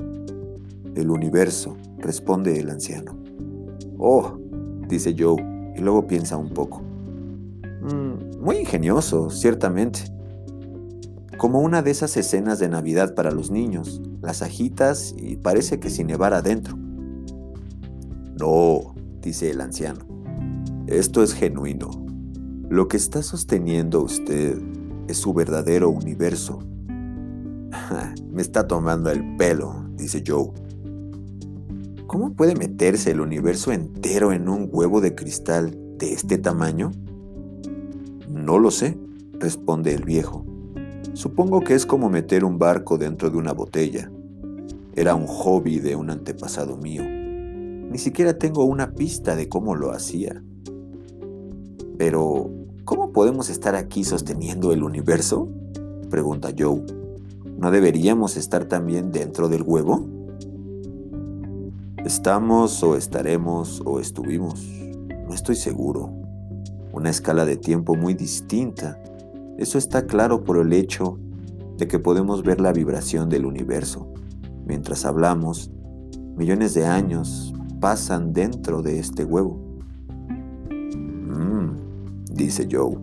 El 0.96 1.10
universo, 1.10 1.78
responde 1.98 2.60
el 2.60 2.72
anciano. 2.72 3.18
Oh, 3.98 4.38
dice 4.90 5.16
Joe, 5.18 5.42
y 5.78 5.80
luego 5.80 6.08
piensa 6.08 6.36
un 6.36 6.50
poco. 6.50 6.82
Mm, 7.84 8.42
muy 8.42 8.58
ingenioso, 8.58 9.30
ciertamente. 9.30 10.02
Como 11.38 11.62
una 11.62 11.82
de 11.82 11.92
esas 11.92 12.18
escenas 12.18 12.60
de 12.60 12.68
Navidad 12.68 13.16
para 13.16 13.32
los 13.32 13.50
niños, 13.50 14.02
las 14.22 14.42
agitas 14.42 15.16
y 15.18 15.38
parece 15.38 15.80
que 15.80 15.90
sin 15.90 16.08
nevar 16.08 16.34
adentro. 16.34 16.78
No, 18.38 18.93
dice 19.24 19.50
el 19.50 19.62
anciano. 19.62 20.06
Esto 20.88 21.24
es 21.24 21.34
genuino. 21.34 21.90
Lo 22.70 22.88
que 22.88 22.98
está 22.98 23.24
sosteniendo 23.24 24.02
usted 24.02 24.62
es 25.08 25.18
su 25.18 25.34
verdadero 25.34 25.90
universo. 25.90 26.60
Me 28.32 28.42
está 28.42 28.68
tomando 28.68 29.10
el 29.10 29.38
pelo, 29.38 29.86
dice 29.96 30.24
Joe. 30.26 30.52
¿Cómo 32.06 32.34
puede 32.34 32.56
meterse 32.56 33.12
el 33.12 33.22
universo 33.22 33.72
entero 33.72 34.34
en 34.34 34.50
un 34.50 34.70
huevo 34.72 35.02
de 35.02 35.16
cristal 35.16 35.76
de 35.98 36.14
este 36.14 36.38
tamaño? 36.38 36.92
No 38.30 38.60
lo 38.60 38.72
sé, 38.72 38.98
responde 39.40 39.94
el 39.94 40.04
viejo. 40.04 40.46
Supongo 41.14 41.62
que 41.62 41.76
es 41.76 41.86
como 41.86 42.10
meter 42.10 42.44
un 42.44 42.60
barco 42.60 42.98
dentro 42.98 43.30
de 43.30 43.38
una 43.38 43.54
botella. 43.54 44.12
Era 44.96 45.16
un 45.16 45.28
hobby 45.28 45.80
de 45.80 45.96
un 45.96 46.10
antepasado 46.10 46.78
mío 46.78 47.23
Ni 47.94 48.00
siquiera 48.00 48.40
tengo 48.40 48.66
una 48.66 48.96
pista 48.96 49.36
de 49.36 49.48
cómo 49.48 49.76
lo 49.76 49.92
hacía. 49.92 50.44
Pero, 51.96 52.50
¿cómo 52.86 53.12
podemos 53.12 53.52
estar 53.52 53.76
aquí 53.76 54.04
sosteniendo 54.04 54.74
el 54.74 54.82
universo? 54.82 55.48
Pregunta 56.10 56.50
Joe. 56.58 56.84
¿No 57.56 57.70
deberíamos 57.70 58.36
estar 58.36 58.66
también 58.66 59.12
dentro 59.12 59.48
del 59.48 59.62
huevo? 59.62 60.08
Estamos 62.04 62.82
o 62.82 62.98
estaremos 62.98 63.84
o 63.86 64.00
estuvimos. 64.00 64.66
No 65.28 65.36
estoy 65.36 65.56
seguro. 65.56 66.10
Una 66.94 67.12
escala 67.12 67.46
de 67.46 67.58
tiempo 67.58 67.94
muy 67.94 68.16
distinta. 68.16 69.00
Eso 69.60 69.78
está 69.78 70.08
claro 70.08 70.44
por 70.44 70.58
el 70.58 70.74
hecho 70.74 71.20
de 71.78 71.88
que 71.88 72.00
podemos 72.00 72.42
ver 72.42 72.60
la 72.60 72.74
vibración 72.74 73.30
del 73.30 73.46
universo. 73.46 74.12
Mientras 74.66 75.06
hablamos, 75.06 75.70
millones 76.36 76.74
de 76.74 76.88
años 76.88 77.54
pasan 77.84 78.32
dentro 78.32 78.82
de 78.82 78.98
este 78.98 79.26
huevo. 79.26 79.60
Mmm, 80.70 81.76
dice 82.32 82.66
Joe. 82.72 82.98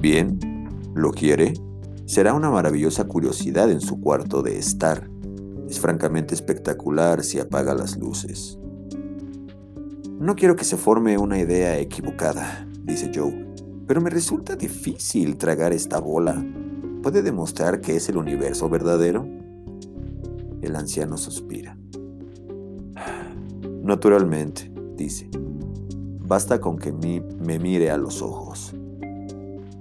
Bien, 0.00 0.36
¿lo 0.92 1.12
quiere? 1.12 1.54
Será 2.06 2.34
una 2.34 2.50
maravillosa 2.50 3.04
curiosidad 3.04 3.70
en 3.70 3.80
su 3.80 4.00
cuarto 4.00 4.42
de 4.42 4.58
estar. 4.58 5.08
Es 5.68 5.78
francamente 5.78 6.34
espectacular 6.34 7.22
si 7.22 7.38
apaga 7.38 7.72
las 7.72 7.96
luces. 7.96 8.58
No 10.18 10.34
quiero 10.34 10.56
que 10.56 10.64
se 10.64 10.76
forme 10.76 11.18
una 11.18 11.38
idea 11.38 11.78
equivocada, 11.78 12.66
dice 12.82 13.12
Joe, 13.14 13.46
pero 13.86 14.00
me 14.00 14.10
resulta 14.10 14.56
difícil 14.56 15.36
tragar 15.36 15.72
esta 15.72 16.00
bola. 16.00 16.44
¿Puede 17.00 17.22
demostrar 17.22 17.80
que 17.80 17.94
es 17.94 18.08
el 18.08 18.16
universo 18.16 18.68
verdadero? 18.68 19.24
El 20.62 20.74
anciano 20.74 21.16
suspira. 21.16 21.79
Naturalmente, 23.90 24.72
dice. 24.96 25.28
Basta 26.20 26.60
con 26.60 26.78
que 26.78 26.92
me 26.92 27.58
mire 27.58 27.90
a 27.90 27.96
los 27.96 28.22
ojos. 28.22 28.72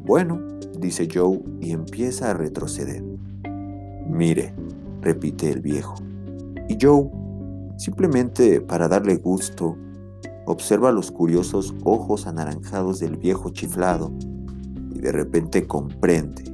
Bueno, 0.03 0.41
dice 0.79 1.07
Joe 1.13 1.39
y 1.61 1.73
empieza 1.73 2.31
a 2.31 2.33
retroceder. 2.33 3.03
Mire, 4.09 4.55
repite 5.01 5.51
el 5.51 5.61
viejo. 5.61 5.93
Y 6.67 6.75
Joe, 6.81 7.07
simplemente 7.77 8.61
para 8.61 8.87
darle 8.87 9.17
gusto, 9.17 9.77
observa 10.47 10.91
los 10.91 11.11
curiosos 11.11 11.75
ojos 11.83 12.25
anaranjados 12.25 12.99
del 12.99 13.15
viejo 13.15 13.51
chiflado 13.51 14.11
y 14.91 15.01
de 15.01 15.11
repente 15.11 15.67
comprende. 15.67 16.45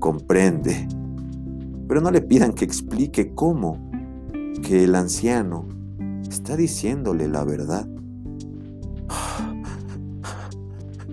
Comprende. 0.00 0.88
Pero 1.86 2.00
no 2.00 2.10
le 2.10 2.20
pidan 2.20 2.52
que 2.52 2.64
explique 2.64 3.32
cómo, 3.32 3.78
que 4.64 4.82
el 4.82 4.96
anciano 4.96 5.75
está 6.34 6.56
diciéndole 6.56 7.28
la 7.28 7.44
verdad. 7.44 7.86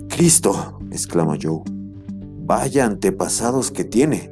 Cristo, 0.10 0.80
exclama 0.92 1.38
Joe. 1.42 1.62
Vaya 2.46 2.86
antepasados 2.86 3.72
que 3.72 3.84
tiene. 3.84 4.32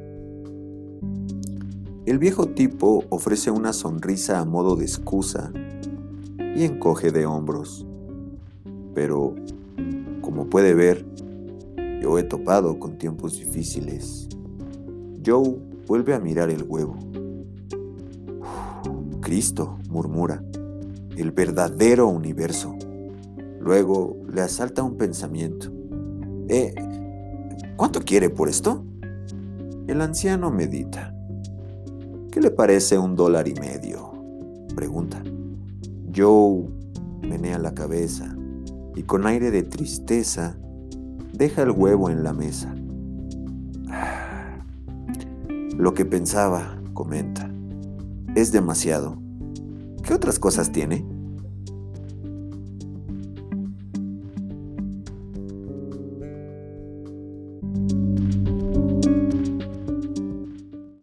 El 2.06 2.20
viejo 2.20 2.48
tipo 2.48 3.04
ofrece 3.10 3.52
una 3.52 3.74
sonrisa 3.74 4.40
a 4.40 4.46
modo 4.46 4.76
de 4.76 4.86
excusa 4.86 5.52
y 6.56 6.64
encoge 6.64 7.12
de 7.12 7.26
hombros. 7.26 7.86
Pero, 8.94 9.36
como 10.22 10.50
puede 10.50 10.74
ver, 10.74 11.06
yo 12.02 12.18
he 12.20 12.24
topado 12.24 12.80
con 12.80 12.98
tiempos 12.98 13.38
difíciles. 13.38 14.28
Joe 15.26 15.58
vuelve 15.88 16.14
a 16.14 16.20
mirar 16.20 16.50
el 16.50 16.64
huevo. 16.64 16.98
Cristo, 19.22 19.78
murmura, 19.90 20.44
el 21.18 21.32
verdadero 21.32 22.08
universo. 22.08 22.76
Luego 23.60 24.18
le 24.32 24.42
asalta 24.42 24.84
un 24.84 24.98
pensamiento. 24.98 25.72
¿Eh? 26.48 26.74
¿Cuánto 27.76 28.02
quiere 28.02 28.30
por 28.30 28.50
esto? 28.50 28.84
El 29.88 30.02
anciano 30.02 30.52
medita. 30.52 31.14
¿Qué 32.32 32.40
le 32.40 32.52
parece 32.52 32.98
un 32.98 33.16
dólar 33.16 33.48
y 33.48 33.54
medio? 33.54 34.12
Pregunta. 34.76 35.22
Joe 36.16 36.66
menea 37.22 37.60
la 37.60 37.74
cabeza 37.74 38.36
y 38.96 39.04
con 39.04 39.26
aire 39.26 39.52
de 39.52 39.64
tristeza 39.64 40.58
deja 41.34 41.64
el 41.64 41.72
huevo 41.72 42.10
en 42.10 42.24
la 42.24 42.34
mesa. 42.34 42.74
Lo 45.78 45.94
que 45.94 46.06
pensaba, 46.06 46.82
comenta, 46.94 47.50
es 48.36 48.52
demasiado. 48.52 49.21
¿Qué 50.04 50.14
otras 50.14 50.40
cosas 50.40 50.72
tiene? 50.72 51.06